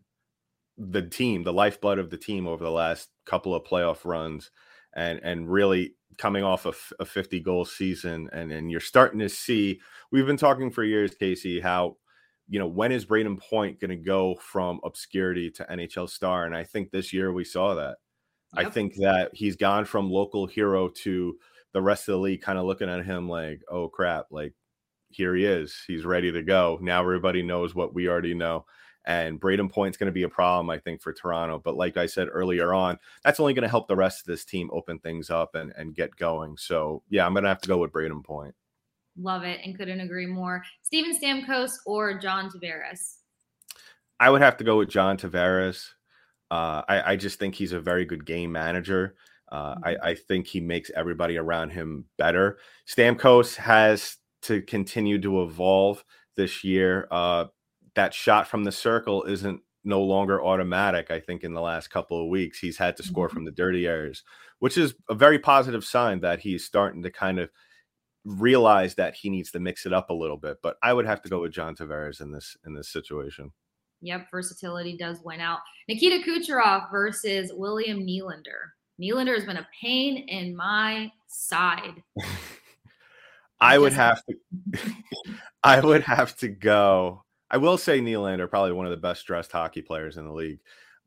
the 0.78 1.02
team, 1.02 1.44
the 1.44 1.54
lifeblood 1.54 1.98
of 1.98 2.10
the 2.10 2.18
team 2.18 2.48
over 2.48 2.64
the 2.64 2.72
last 2.72 3.10
couple 3.32 3.56
of 3.56 3.64
playoff 3.64 4.04
runs, 4.04 4.52
and 4.94 5.20
and 5.24 5.50
really 5.50 5.96
coming 6.18 6.44
off 6.44 6.66
of 6.66 6.78
a 7.00 7.06
50 7.06 7.40
goal 7.40 7.64
season, 7.64 8.30
and 8.34 8.52
and 8.52 8.70
you're 8.70 8.82
starting 8.82 9.20
to 9.20 9.30
see. 9.30 9.80
We've 10.12 10.26
been 10.26 10.38
talking 10.38 10.70
for 10.70 10.84
years, 10.84 11.16
Kasey, 11.16 11.62
how 11.62 11.96
you 12.50 12.60
know 12.60 12.68
when 12.68 12.92
is 12.92 13.06
Brayden 13.06 13.40
Point 13.40 13.80
going 13.80 13.90
to 13.92 13.96
go 13.96 14.36
from 14.36 14.82
obscurity 14.84 15.50
to 15.52 15.66
NHL 15.72 16.10
star, 16.10 16.46
and 16.46 16.56
I 16.56 16.66
think 16.66 16.92
this 16.92 17.14
year 17.14 17.32
we 17.32 17.46
saw 17.46 17.74
that. 17.76 17.98
Yep. 18.58 18.68
I 18.68 18.70
think 18.70 18.96
that 18.96 19.32
he's 19.34 19.56
gone 19.56 19.86
from 19.86 20.12
local 20.12 20.46
hero 20.46 20.90
to 20.90 21.38
the 21.72 21.82
rest 21.82 22.10
of 22.10 22.14
the 22.14 22.20
league 22.20 22.42
kind 22.42 22.60
of 22.60 22.66
looking 22.66 22.90
at 22.90 23.06
him 23.06 23.30
like, 23.30 23.62
oh 23.70 23.88
crap, 23.88 24.26
like 24.30 24.54
here 25.10 25.34
he 25.36 25.46
is. 25.46 25.74
He's 25.88 26.04
ready 26.04 26.34
to 26.34 26.44
go. 26.44 26.78
Now 26.82 27.00
everybody 27.00 27.44
knows 27.44 27.74
what 27.74 27.94
we 27.94 28.10
already 28.10 28.34
know 28.34 28.66
and 29.06 29.40
Brayden 29.40 29.72
Point's 29.72 29.98
going 29.98 30.08
to 30.08 30.12
be 30.12 30.24
a 30.24 30.30
problem, 30.30 30.70
I 30.70 30.78
think, 30.78 31.02
for 31.02 31.14
Toronto. 31.14 31.60
But 31.64 31.76
like 31.76 31.98
I 31.98 32.06
said 32.06 32.28
earlier 32.32 32.74
on, 32.74 33.00
that's 33.24 33.40
only 33.40 33.54
going 33.54 33.64
to 33.64 33.70
help 33.70 33.88
the 33.88 33.96
rest 33.96 34.22
of 34.22 34.26
this 34.26 34.46
team 34.46 34.70
open 34.72 35.00
things 35.00 35.30
up 35.30 35.56
and, 35.56 35.74
and 35.76 35.96
get 35.96 36.16
going. 36.16 36.58
So 36.58 37.04
yeah, 37.10 37.26
I'm 37.26 37.34
going 37.34 37.44
to 37.44 37.50
have 37.50 37.62
to 37.62 37.68
go 37.68 37.78
with 37.78 37.92
Brayden 37.92 38.24
Point. 38.24 38.54
Love 39.18 39.44
it 39.44 39.60
and 39.64 39.78
couldn't 39.78 40.00
agree 40.00 40.26
more. 40.28 40.64
Steven 40.84 41.18
Stamkos 41.18 41.72
or 41.86 42.18
John 42.18 42.50
Tavares? 42.50 43.18
I 44.20 44.30
would 44.30 44.42
have 44.42 44.58
to 44.58 44.64
go 44.64 44.78
with 44.78 44.90
John 44.90 45.18
Tavares. 45.18 45.90
Uh, 46.50 46.84
I, 46.88 47.14
I, 47.14 47.16
just 47.16 47.40
think 47.40 47.56
he's 47.56 47.72
a 47.72 47.80
very 47.80 48.04
good 48.04 48.26
game 48.26 48.52
manager. 48.52 49.16
Uh, 49.52 49.76
I, 49.84 49.94
mm-hmm. 49.94 50.06
I 50.06 50.16
think 50.16 50.48
he 50.48 50.60
makes 50.60 50.92
everybody 50.94 51.38
around 51.38 51.70
him 51.70 52.06
better. 52.18 52.58
Stamkos 52.88 53.56
has 53.56 54.18
to 54.44 54.62
continue 54.62 55.20
to 55.22 55.44
evolve 55.44 56.04
this 56.36 56.64
year. 56.64 57.08
Uh, 57.10 57.46
that 57.96 58.14
shot 58.14 58.48
from 58.48 58.64
the 58.64 58.72
circle 58.72 59.24
isn't 59.24 59.62
no 59.84 60.02
longer 60.02 60.44
automatic. 60.44 61.12
I 61.12 61.20
think 61.20 61.44
in 61.44 61.54
the 61.54 61.62
last 61.62 61.90
couple 61.90 62.22
of 62.22 62.30
weeks, 62.30 62.60
he's 62.60 62.78
had 62.78 62.98
to 62.98 63.04
score 63.04 63.28
mm-hmm. 63.28 63.36
from 63.36 63.46
the 63.46 63.52
dirty 63.52 63.88
areas, 63.88 64.24
which 64.60 64.78
is 64.78 64.94
a 65.10 65.16
very 65.16 65.40
positive 65.40 65.84
sign 65.84 66.20
that 66.22 66.40
he's 66.40 66.66
starting 66.66 67.04
to 67.04 67.12
kind 67.12 67.40
of 67.40 67.50
realize 68.24 68.96
that 68.96 69.16
he 69.16 69.30
needs 69.30 69.52
to 69.52 69.60
mix 69.60 69.86
it 69.86 69.94
up 69.94 70.10
a 70.10 70.14
little 70.14 70.38
bit. 70.38 70.58
But 70.62 70.78
I 70.84 70.94
would 70.94 71.06
have 71.06 71.22
to 71.24 71.30
go 71.30 71.42
with 71.42 71.52
John 71.52 71.76
Tavares 71.76 72.22
in 72.22 72.32
this 72.32 72.56
in 72.66 72.74
this 72.74 72.90
situation. 72.90 73.52
Yep, 74.02 74.32
versatility 74.32 74.98
does 74.98 75.20
win 75.24 75.40
out. 75.42 75.60
Nikita 75.88 76.28
Kucherov 76.28 76.90
versus 76.92 77.52
William 77.54 78.00
Nylander. 78.00 78.72
Nylander 79.00 79.36
has 79.36 79.46
been 79.46 79.58
a 79.58 79.68
pain 79.80 80.28
in 80.28 80.56
my 80.56 81.12
side. 81.28 82.04
I 83.62 83.78
would 83.78 83.94
have 83.94 84.24
to 84.26 84.36
I 85.64 85.80
would 85.80 86.02
have 86.04 86.36
to 86.38 86.48
go 86.48 87.24
I 87.52 87.58
will 87.58 87.78
say 87.78 88.00
Nylander 88.00 88.50
probably 88.50 88.72
one 88.72 88.86
of 88.86 88.92
the 88.92 88.98
best 88.98 89.26
dressed 89.28 89.52
hockey 89.52 89.82
players 89.82 90.16
in 90.16 90.26
the 90.26 90.34
league, 90.34 90.62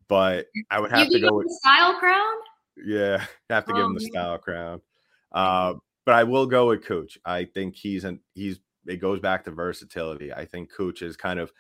but 0.09 0.47
I 0.71 0.79
would 0.79 0.93
have 0.93 1.09
you 1.09 1.19
to 1.19 1.29
go 1.29 1.37
with 1.37 1.51
style 1.51 1.99
crown. 1.99 2.35
Yeah, 2.77 3.25
have 3.51 3.65
to 3.65 3.73
oh, 3.73 3.75
give 3.75 3.85
him 3.85 3.95
the 3.95 4.03
man. 4.03 4.11
style 4.13 4.39
crown. 4.39 4.81
Uh, 5.33 5.75
but 6.05 6.15
I 6.15 6.25
will 6.25 6.47
go 6.47 6.69
with 6.69 6.85
Cooch. 6.85 7.19
I 7.25 7.47
think 7.47 7.77
he's 7.77 8.05
an 8.05 8.21
he's 8.35 8.61
it 8.87 8.99
goes 8.99 9.21
back 9.21 9.45
to 9.45 9.51
versatility. 9.51 10.33
I 10.33 10.45
think 10.45 10.71
Cooch 10.71 11.01
is 11.01 11.17
kind 11.17 11.41
of 11.41 11.51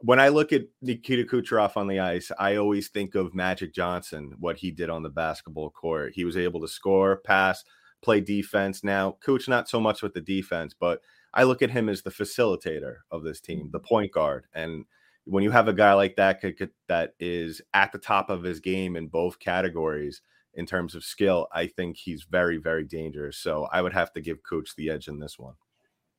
when 0.00 0.20
I 0.20 0.28
look 0.28 0.52
at 0.52 0.64
Nikita 0.82 1.24
Kucherov 1.24 1.78
on 1.78 1.86
the 1.86 2.00
ice, 2.00 2.30
I 2.38 2.56
always 2.56 2.88
think 2.88 3.14
of 3.14 3.34
Magic 3.34 3.72
Johnson, 3.74 4.34
what 4.38 4.58
he 4.58 4.70
did 4.70 4.90
on 4.90 5.02
the 5.02 5.08
basketball 5.08 5.70
court. 5.70 6.12
He 6.14 6.26
was 6.26 6.36
able 6.36 6.60
to 6.60 6.68
score, 6.68 7.16
pass, 7.24 7.64
play 8.02 8.20
defense. 8.20 8.84
Now, 8.84 9.16
Cooch 9.24 9.48
not 9.48 9.68
so 9.68 9.80
much 9.80 10.02
with 10.02 10.12
the 10.12 10.20
defense, 10.20 10.74
but 10.78 11.00
I 11.34 11.42
look 11.42 11.62
at 11.62 11.70
him 11.70 11.88
as 11.88 12.02
the 12.02 12.10
facilitator 12.10 12.98
of 13.10 13.24
this 13.24 13.40
team, 13.40 13.68
the 13.72 13.78
mm-hmm. 13.78 13.86
point 13.86 14.12
guard. 14.12 14.46
And 14.54 14.84
when 15.24 15.42
you 15.42 15.50
have 15.50 15.68
a 15.68 15.72
guy 15.72 15.92
like 15.94 16.16
that 16.16 16.42
that 16.88 17.14
is 17.18 17.60
at 17.74 17.92
the 17.92 17.98
top 17.98 18.30
of 18.30 18.42
his 18.42 18.60
game 18.60 18.96
in 18.96 19.08
both 19.08 19.38
categories 19.38 20.22
in 20.54 20.64
terms 20.64 20.94
of 20.94 21.02
skill, 21.02 21.48
I 21.52 21.66
think 21.66 21.96
he's 21.96 22.24
very, 22.30 22.58
very 22.58 22.84
dangerous. 22.84 23.36
So 23.38 23.66
I 23.72 23.82
would 23.82 23.92
have 23.92 24.12
to 24.12 24.20
give 24.20 24.42
Cooch 24.42 24.76
the 24.76 24.90
edge 24.90 25.08
in 25.08 25.18
this 25.18 25.38
one. 25.38 25.54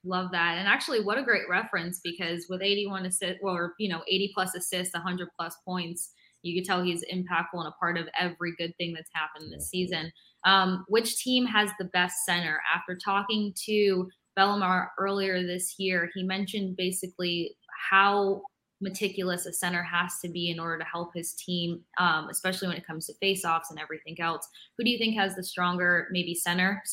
Love 0.03 0.31
that. 0.31 0.57
And 0.57 0.67
actually, 0.67 1.01
what 1.01 1.17
a 1.17 1.23
great 1.23 1.49
reference 1.49 1.99
because 2.03 2.45
with 2.49 2.61
81 2.61 3.05
assists, 3.05 3.39
or, 3.41 3.73
you 3.79 3.89
know, 3.89 4.01
80 4.07 4.31
plus 4.35 4.53
assists, 4.53 4.93
100 4.93 5.29
plus 5.37 5.55
points, 5.65 6.11
you 6.43 6.59
could 6.59 6.67
tell 6.67 6.83
he's 6.83 7.03
impactful 7.11 7.53
and 7.53 7.67
a 7.67 7.71
part 7.79 7.97
of 7.97 8.07
every 8.19 8.53
good 8.55 8.75
thing 8.77 8.93
that's 8.93 9.09
happened 9.13 9.51
this 9.51 9.69
season. 9.69 10.11
Um, 10.45 10.85
which 10.89 11.17
team 11.17 11.47
has 11.47 11.71
the 11.79 11.85
best 11.85 12.17
center? 12.23 12.61
After 12.73 12.95
talking 12.95 13.51
to 13.65 14.07
Bellemare 14.37 14.89
earlier 14.97 15.45
this 15.45 15.75
year, 15.77 16.09
he 16.13 16.23
mentioned 16.23 16.77
basically 16.77 17.55
how 17.89 18.41
meticulous 18.81 19.45
a 19.45 19.53
center 19.53 19.81
has 19.83 20.19
to 20.21 20.29
be 20.29 20.51
in 20.51 20.59
order 20.59 20.77
to 20.77 20.83
help 20.85 21.13
his 21.13 21.33
team, 21.33 21.81
um, 21.97 22.29
especially 22.29 22.67
when 22.67 22.77
it 22.77 22.85
comes 22.85 23.07
to 23.07 23.13
faceoffs 23.21 23.69
and 23.69 23.79
everything 23.79 24.19
else. 24.19 24.47
Who 24.77 24.83
do 24.83 24.89
you 24.89 24.97
think 24.97 25.15
has 25.15 25.35
the 25.35 25.43
stronger, 25.43 26.07
maybe 26.11 26.35
center 26.35 26.83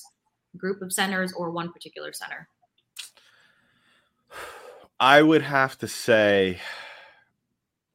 group 0.57 0.83
of 0.83 0.93
centers 0.93 1.33
or 1.33 1.51
one 1.51 1.73
particular 1.73 2.13
center? 2.13 2.49
I 5.01 5.21
would 5.21 5.43
have 5.43 5.77
to 5.79 5.89
say, 5.89 6.61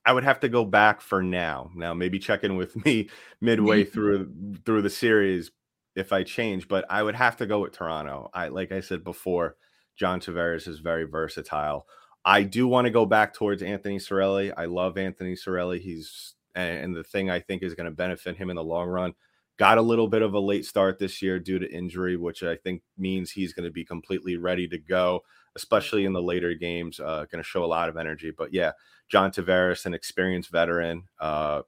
I 0.06 0.14
would 0.14 0.24
have 0.24 0.42
to 0.42 0.50
go 0.50 0.66
back 0.66 1.02
for 1.02 1.24
now. 1.24 1.72
Now, 1.76 1.94
maybe 1.94 2.20
check 2.20 2.44
in 2.44 2.58
with 2.58 2.76
me 2.86 3.10
midway 3.42 3.84
through 3.84 4.34
through 4.66 4.82
the 4.82 4.90
series, 4.90 5.52
if 5.98 6.14
I 6.14 6.24
change, 6.24 6.68
but 6.68 6.86
I 6.92 7.02
would 7.02 7.16
have 7.16 7.38
to 7.38 7.48
go 7.48 7.62
with 7.62 7.74
Toronto. 7.74 8.30
I 8.34 8.50
like 8.50 8.72
I 8.72 8.82
said 8.82 9.04
before, 9.04 9.56
John 9.98 10.20
Tavares 10.20 10.68
is 10.68 10.80
very 10.80 11.06
versatile. 11.06 11.88
I 12.24 12.44
do 12.44 12.68
want 12.68 12.86
to 12.86 12.92
go 12.92 13.06
back 13.06 13.34
towards 13.34 13.64
Anthony 13.64 13.98
Cirelli. 13.98 14.54
I 14.56 14.66
love 14.66 14.98
Anthony 14.98 15.34
Cirelli. 15.34 15.80
He's 15.80 16.36
and, 16.56 16.78
and 16.78 16.96
the 16.96 17.04
thing 17.04 17.32
I 17.32 17.40
think 17.40 17.64
is 17.64 17.74
going 17.74 17.90
to 17.90 17.96
benefit 17.96 18.38
him 18.38 18.52
in 18.52 18.56
the 18.56 18.64
long 18.64 18.88
run. 18.88 19.14
Got 19.58 19.80
a 19.80 19.82
little 19.82 20.08
bit 20.08 20.22
of 20.22 20.36
a 20.36 20.40
late 20.40 20.66
start 20.66 21.00
this 21.00 21.20
year 21.24 21.40
due 21.40 21.58
to 21.58 21.74
injury, 21.74 22.16
which 22.16 22.44
I 22.44 22.58
think 22.58 22.84
means 22.96 23.32
he's 23.32 23.54
going 23.54 23.66
to 23.66 23.72
be 23.72 23.84
completely 23.84 24.38
ready 24.38 24.68
to 24.68 24.78
go, 24.78 25.22
especially 25.56 26.06
in 26.06 26.14
the 26.14 26.22
later 26.22 26.54
games. 26.54 27.00
Uh, 27.00 27.26
going 27.32 27.44
to 27.44 27.50
show 27.50 27.64
a 27.64 27.66
lot 27.66 27.90
of 27.90 27.98
energy. 27.98 28.32
But 28.38 28.54
yeah, 28.54 28.74
John 29.10 29.32
Tavares, 29.32 29.88
an 29.88 29.96
experienced 29.96 30.52
veteran, 30.52 31.06
uh, 31.20 31.64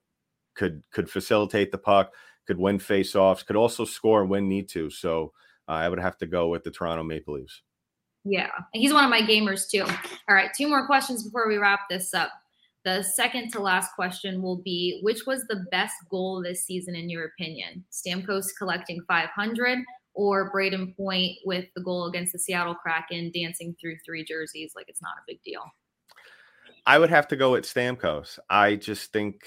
could 0.54 0.84
could 0.92 1.10
facilitate 1.10 1.72
the 1.72 1.78
puck, 1.78 2.14
could 2.50 2.58
win 2.58 2.80
faceoffs, 2.80 3.46
could 3.46 3.56
also 3.56 3.86
score 3.86 4.26
when 4.26 4.50
need 4.50 4.68
to. 4.68 4.90
So 4.90 5.34
uh, 5.68 5.74
I 5.74 5.88
would 5.88 6.00
have 6.00 6.18
to 6.18 6.26
go 6.26 6.48
with 6.48 6.64
the 6.64 6.72
Toronto 6.72 7.04
Maple 7.04 7.36
Leafs. 7.36 7.62
Yeah, 8.26 8.50
he's 8.74 8.92
one 8.92 9.04
of 9.04 9.12
my 9.12 9.22
gamers 9.22 9.70
too. 9.70 9.84
All 10.28 10.34
right, 10.36 10.50
two 10.58 10.68
more 10.68 10.88
questions 10.88 11.24
before 11.24 11.48
we 11.48 11.58
wrap 11.58 11.82
this 11.92 12.12
up. 12.16 12.32
The 12.86 13.04
second 13.04 13.52
to 13.52 13.60
last 13.60 13.92
question 13.94 14.42
will 14.42 14.64
be 14.64 15.00
Which 15.04 15.28
was 15.28 15.44
the 15.44 15.64
best 15.70 15.94
goal 16.10 16.42
this 16.42 16.66
season, 16.66 16.96
in 16.96 17.08
your 17.08 17.26
opinion? 17.26 17.86
Stamkos 17.92 18.48
collecting 18.58 19.00
500 19.08 19.78
or 20.16 20.52
Brayden 20.52 20.98
Point 20.98 21.34
with 21.46 21.66
the 21.76 21.84
goal 21.84 22.08
against 22.08 22.34
the 22.34 22.40
Seattle 22.40 22.74
Kraken 22.74 23.32
dancing 23.32 23.76
through 23.80 23.98
three 24.04 24.26
jerseys 24.26 24.72
like 24.76 24.90
it's 24.90 25.04
not 25.04 25.18
a 25.20 25.28
big 25.28 25.40
deal? 25.44 25.62
I 26.86 26.98
would 26.98 27.10
have 27.10 27.28
to 27.30 27.36
go 27.36 27.52
with 27.52 27.66
Stamkos. 27.66 28.40
I 28.50 28.76
just 28.76 29.12
think 29.12 29.44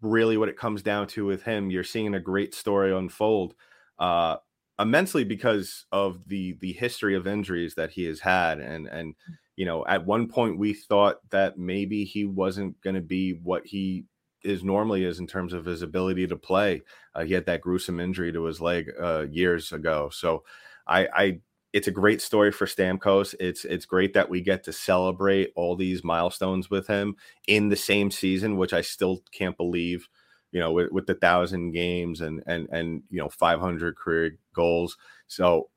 really 0.00 0.36
what 0.36 0.48
it 0.48 0.56
comes 0.56 0.82
down 0.82 1.06
to 1.08 1.24
with 1.24 1.42
him, 1.42 1.70
you're 1.70 1.84
seeing 1.84 2.14
a 2.14 2.20
great 2.20 2.54
story 2.54 2.96
unfold. 2.96 3.54
Uh, 3.98 4.36
immensely 4.78 5.24
because 5.24 5.86
of 5.92 6.18
the 6.26 6.56
the 6.60 6.72
history 6.72 7.14
of 7.14 7.26
injuries 7.26 7.74
that 7.74 7.90
he 7.90 8.04
has 8.04 8.20
had 8.20 8.58
and 8.58 8.86
and 8.88 9.14
you 9.56 9.64
know 9.64 9.84
at 9.86 10.04
one 10.04 10.26
point 10.28 10.58
we 10.58 10.72
thought 10.72 11.18
that 11.30 11.58
maybe 11.58 12.04
he 12.04 12.24
wasn't 12.24 12.78
going 12.80 12.96
to 12.96 13.02
be 13.02 13.32
what 13.42 13.66
he 13.66 14.04
is 14.42 14.64
normally 14.64 15.04
is 15.04 15.20
in 15.20 15.26
terms 15.26 15.52
of 15.52 15.64
his 15.64 15.82
ability 15.82 16.26
to 16.26 16.36
play 16.36 16.82
uh, 17.14 17.22
he 17.22 17.34
had 17.34 17.46
that 17.46 17.60
gruesome 17.60 18.00
injury 18.00 18.32
to 18.32 18.44
his 18.44 18.60
leg 18.60 18.90
uh, 19.00 19.24
years 19.30 19.72
ago 19.72 20.08
so 20.10 20.42
i 20.86 21.06
i 21.14 21.38
it's 21.72 21.88
a 21.88 21.92
great 21.92 22.20
story 22.20 22.52
for 22.52 22.66
Stamkos. 22.66 23.34
It's 23.40 23.64
it's 23.64 23.86
great 23.86 24.14
that 24.14 24.28
we 24.28 24.40
get 24.40 24.64
to 24.64 24.72
celebrate 24.72 25.52
all 25.56 25.76
these 25.76 26.04
milestones 26.04 26.70
with 26.70 26.86
him 26.86 27.16
in 27.46 27.68
the 27.68 27.76
same 27.76 28.10
season, 28.10 28.56
which 28.56 28.72
I 28.72 28.82
still 28.82 29.22
can't 29.32 29.56
believe 29.56 30.08
you 30.52 30.60
know, 30.60 30.70
with, 30.72 30.92
with 30.92 31.06
the 31.06 31.14
thousand 31.14 31.72
games 31.72 32.20
and 32.20 32.42
and 32.46 32.68
and 32.70 33.02
you 33.10 33.18
know, 33.18 33.28
500 33.28 33.96
career 33.96 34.38
goals. 34.54 34.96
So, 35.26 35.70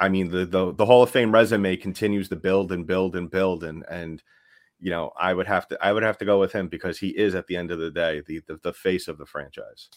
I 0.00 0.08
mean, 0.08 0.30
the 0.30 0.46
the 0.46 0.74
the 0.74 0.86
Hall 0.86 1.02
of 1.02 1.10
Fame 1.10 1.32
resume 1.32 1.76
continues 1.76 2.28
to 2.30 2.36
build 2.36 2.72
and 2.72 2.86
build 2.86 3.14
and 3.14 3.30
build, 3.30 3.64
and 3.64 3.84
and 3.88 4.22
you 4.80 4.90
know, 4.90 5.12
I 5.18 5.34
would 5.34 5.46
have 5.46 5.68
to 5.68 5.78
I 5.80 5.92
would 5.92 6.02
have 6.02 6.18
to 6.18 6.24
go 6.24 6.40
with 6.40 6.52
him 6.52 6.68
because 6.68 6.98
he 6.98 7.08
is 7.08 7.34
at 7.34 7.46
the 7.46 7.56
end 7.56 7.70
of 7.70 7.78
the 7.78 7.90
day 7.90 8.22
the 8.26 8.40
the, 8.46 8.58
the 8.62 8.72
face 8.72 9.08
of 9.08 9.18
the 9.18 9.26
franchise. 9.26 9.90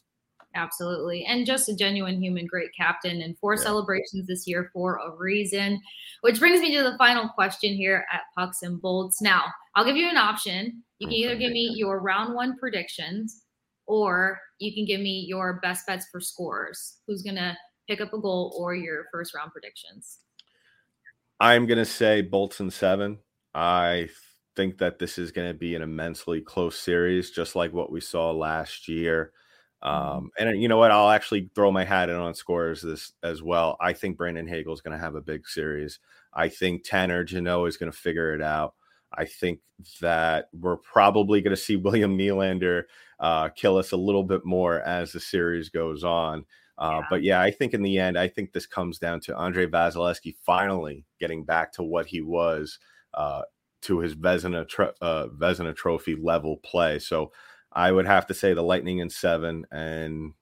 Absolutely. 0.56 1.26
And 1.26 1.46
just 1.46 1.70
a 1.70 1.76
genuine 1.76 2.22
human, 2.22 2.46
great 2.46 2.72
captain, 2.76 3.22
and 3.22 3.38
four 3.40 3.56
yeah. 3.56 3.64
celebrations 3.64 4.28
this 4.28 4.46
year 4.46 4.70
for 4.74 4.98
a 4.98 5.16
reason. 5.16 5.82
Which 6.22 6.40
brings 6.40 6.62
me 6.62 6.76
to 6.76 6.84
the 6.84 6.98
final 6.98 7.30
question 7.30 7.74
here 7.74 8.06
at 8.12 8.22
Pucks 8.38 8.64
and 8.64 8.82
Bolts. 8.82 9.22
Now, 9.22 9.46
I'll 9.76 9.86
give 9.86 9.96
you 9.96 10.10
an 10.10 10.18
option. 10.18 10.84
You 11.00 11.08
can 11.08 11.16
either 11.16 11.36
give 11.36 11.52
me 11.52 11.74
your 11.76 12.00
round 12.00 12.36
one 12.36 12.58
predictions 12.58 13.44
or 13.88 14.40
you 14.60 14.74
can 14.74 14.86
give 14.86 15.02
me 15.02 15.26
your 15.28 15.60
best 15.62 15.88
bets 15.88 16.08
for 16.12 16.22
scores. 16.22 16.98
Who's 17.08 17.24
going 17.24 17.36
to 17.36 17.58
pick 17.88 18.02
up 18.02 18.14
a 18.14 18.20
goal 18.20 18.54
or 18.58 18.76
your 18.76 19.06
first 19.12 19.34
round 19.34 19.52
predictions? 19.52 20.20
I'm 21.40 21.66
going 21.66 21.80
to 21.80 21.86
say 21.86 22.22
Bolts 22.22 22.60
in 22.60 22.70
seven. 22.70 23.20
I 23.56 24.10
think 24.56 24.78
that 24.78 25.00
this 25.00 25.18
is 25.18 25.32
going 25.32 25.48
to 25.48 25.58
be 25.58 25.76
an 25.76 25.82
immensely 25.82 26.42
close 26.42 26.78
series, 26.78 27.32
just 27.32 27.56
like 27.56 27.74
what 27.74 27.92
we 27.92 28.00
saw 28.00 28.32
last 28.32 28.88
year. 28.88 29.32
Mm-hmm. 29.84 30.17
Um, 30.17 30.32
and 30.39 30.62
you 30.62 30.67
know 30.67 30.78
what? 30.78 30.91
I'll 30.91 31.10
actually 31.10 31.50
throw 31.56 31.72
my 31.72 31.84
hat 31.84 32.10
in 32.10 32.15
on 32.15 32.34
scores 32.34 32.82
this 32.82 33.13
as 33.24 33.41
well. 33.41 33.78
I 33.80 33.94
think 33.94 34.17
Brandon 34.17 34.48
Hagel 34.48 34.74
is 34.74 34.82
going 34.82 34.98
to 34.98 35.04
have 35.04 35.15
a 35.15 35.22
big 35.22 35.48
series. 35.48 36.00
I 36.34 36.50
think 36.50 36.84
Tanner 36.84 37.24
Jeannot 37.24 37.65
is 37.65 37.78
going 37.78 37.91
to 37.91 37.98
figure 37.98 38.34
it 38.34 38.41
out. 38.41 38.76
I 39.13 39.26
think 39.26 39.60
that 40.00 40.50
we're 40.54 40.78
probably 40.78 41.41
going 41.41 41.56
to 41.56 41.62
see 41.62 41.76
William 41.78 42.17
Nylander 42.17 42.84
uh, 43.20 43.50
kill 43.50 43.78
us 43.78 43.91
a 43.91 43.98
little 43.98 44.24
bit 44.24 44.46
more 44.46 44.82
as 44.82 45.12
the 45.12 45.20
series 45.20 45.70
goes 45.70 46.04
on. 46.04 46.46
Uh, 46.78 47.00
yeah. 47.02 47.08
But 47.10 47.24
yeah, 47.24 47.41
I 47.41 47.52
think 47.52 47.74
in 47.74 47.84
the 47.84 48.00
end, 48.00 48.17
I 48.17 48.28
think 48.28 48.52
this 48.52 48.65
comes 48.65 48.98
down 48.98 49.20
to 49.22 49.38
Andrei 49.38 49.67
Vasilevskiy 49.67 50.36
finally 50.44 51.06
getting 51.20 51.44
back 51.44 51.72
to 51.74 51.84
what 51.84 52.08
he 52.08 52.22
was 52.22 52.80
uh, 53.13 53.44
to 53.82 54.00
his 54.00 54.15
Vezina, 54.15 54.67
tro- 54.67 54.94
uh, 55.02 55.28
Vezina 55.28 55.76
Trophy 55.76 56.15
level 56.15 56.58
play. 56.58 56.98
So 56.98 57.32
I 57.72 57.92
would 57.92 58.06
have 58.06 58.28
to 58.28 58.34
say 58.34 58.54
the 58.54 58.62
Lightning 58.62 59.00
in 59.00 59.10
seven. 59.10 59.66
And 59.72 60.34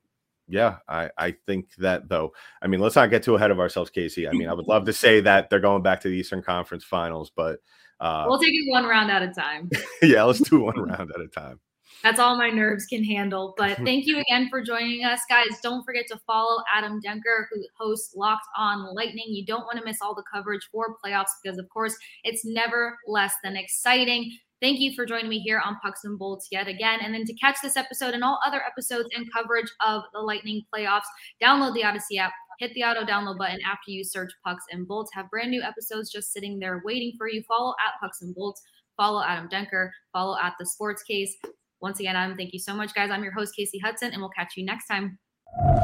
yeah, 0.47 0.77
I, 0.87 1.11
I 1.17 1.35
think 1.45 1.75
that 1.75 2.09
though, 2.09 2.33
I 2.61 2.67
mean, 2.67 2.79
let's 2.79 2.95
not 2.95 3.09
get 3.09 3.23
too 3.23 3.35
ahead 3.35 3.51
of 3.51 3.59
ourselves, 3.59 3.91
Kasey. 3.91 4.27
I 4.27 4.31
mean, 4.31 4.49
I 4.49 4.53
would 4.53 4.67
love 4.67 4.85
to 4.85 4.93
say 4.93 5.21
that 5.21 5.49
they're 5.49 5.59
going 5.59 5.83
back 5.83 6.01
to 6.01 6.09
the 6.09 6.15
Eastern 6.15 6.41
Conference 6.41 6.83
Finals, 6.83 7.31
but 7.35 7.59
uh, 7.99 8.25
we'll 8.27 8.39
take 8.39 8.53
it 8.53 8.71
one 8.71 8.85
round 8.85 9.11
at 9.11 9.21
a 9.21 9.31
time. 9.31 9.69
yeah, 10.01 10.23
let's 10.23 10.39
do 10.39 10.59
one 10.61 10.79
round 10.79 11.11
at 11.13 11.21
a 11.21 11.27
time. 11.27 11.59
That's 12.03 12.19
all 12.19 12.37
my 12.37 12.49
nerves 12.49 12.85
can 12.85 13.03
handle. 13.03 13.53
But 13.57 13.77
thank 13.85 14.05
you 14.05 14.19
again 14.19 14.47
for 14.49 14.63
joining 14.63 15.03
us, 15.03 15.19
guys. 15.29 15.59
Don't 15.61 15.83
forget 15.83 16.05
to 16.07 16.19
follow 16.25 16.63
Adam 16.73 17.01
Denker, 17.05 17.45
who 17.51 17.61
hosts 17.77 18.15
Locked 18.15 18.47
On 18.57 18.93
Lightning. 18.95 19.25
You 19.27 19.45
don't 19.45 19.63
want 19.63 19.77
to 19.79 19.85
miss 19.85 20.01
all 20.01 20.15
the 20.15 20.23
coverage 20.31 20.67
for 20.71 20.95
playoffs 21.03 21.31
because, 21.43 21.57
of 21.57 21.67
course, 21.69 21.95
it's 22.23 22.45
never 22.45 22.97
less 23.05 23.33
than 23.43 23.55
exciting. 23.55 24.31
Thank 24.61 24.79
you 24.79 24.93
for 24.93 25.05
joining 25.05 25.29
me 25.29 25.39
here 25.39 25.61
on 25.63 25.77
Pucks 25.81 26.03
and 26.03 26.19
Bolts 26.19 26.49
yet 26.51 26.67
again. 26.67 26.99
And 27.01 27.13
then 27.13 27.25
to 27.25 27.33
catch 27.35 27.57
this 27.63 27.77
episode 27.77 28.13
and 28.13 28.23
all 28.23 28.39
other 28.45 28.61
episodes 28.61 29.07
and 29.15 29.31
coverage 29.31 29.71
of 29.85 30.03
the 30.13 30.19
Lightning 30.19 30.63
playoffs, 30.73 31.07
download 31.41 31.73
the 31.73 31.83
Audacy 31.83 32.19
app 32.19 32.33
hit 32.59 32.73
the 32.73 32.83
auto 32.83 33.05
download 33.05 33.37
button 33.37 33.59
after 33.65 33.89
you 33.89 34.03
search 34.03 34.31
Pucks 34.45 34.65
and 34.69 34.87
Bolts. 34.87 35.11
Have 35.13 35.29
brand 35.29 35.49
new 35.49 35.63
episodes 35.63 36.11
just 36.11 36.31
sitting 36.31 36.59
there 36.59 36.81
waiting 36.85 37.13
for 37.17 37.27
you. 37.27 37.41
Follow 37.47 37.73
at 37.85 37.99
Pucks 38.01 38.21
and 38.21 38.35
Bolts. 38.35 38.61
Follow 38.97 39.23
Adam 39.23 39.47
Denker. 39.49 39.89
Follow 40.11 40.37
at 40.37 40.53
the 40.59 40.65
Sports 40.65 41.01
Case. 41.03 41.35
Once 41.81 42.01
again, 42.01 42.17
Adam, 42.17 42.35
thank 42.35 42.51
you 42.51 42.59
so 42.59 42.73
much, 42.73 42.93
guys. 42.93 43.09
I'm 43.09 43.23
your 43.23 43.31
host, 43.31 43.53
Kasey 43.57 43.81
Hudson, 43.81 44.11
and 44.11 44.21
we'll 44.21 44.29
catch 44.31 44.57
you 44.57 44.65
next 44.65 44.87
time. 44.87 45.17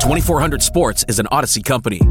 2400 0.01 0.61
Sports 0.61 1.05
is 1.07 1.19
an 1.19 1.25
Audacy 1.31 1.63
company. 1.63 2.01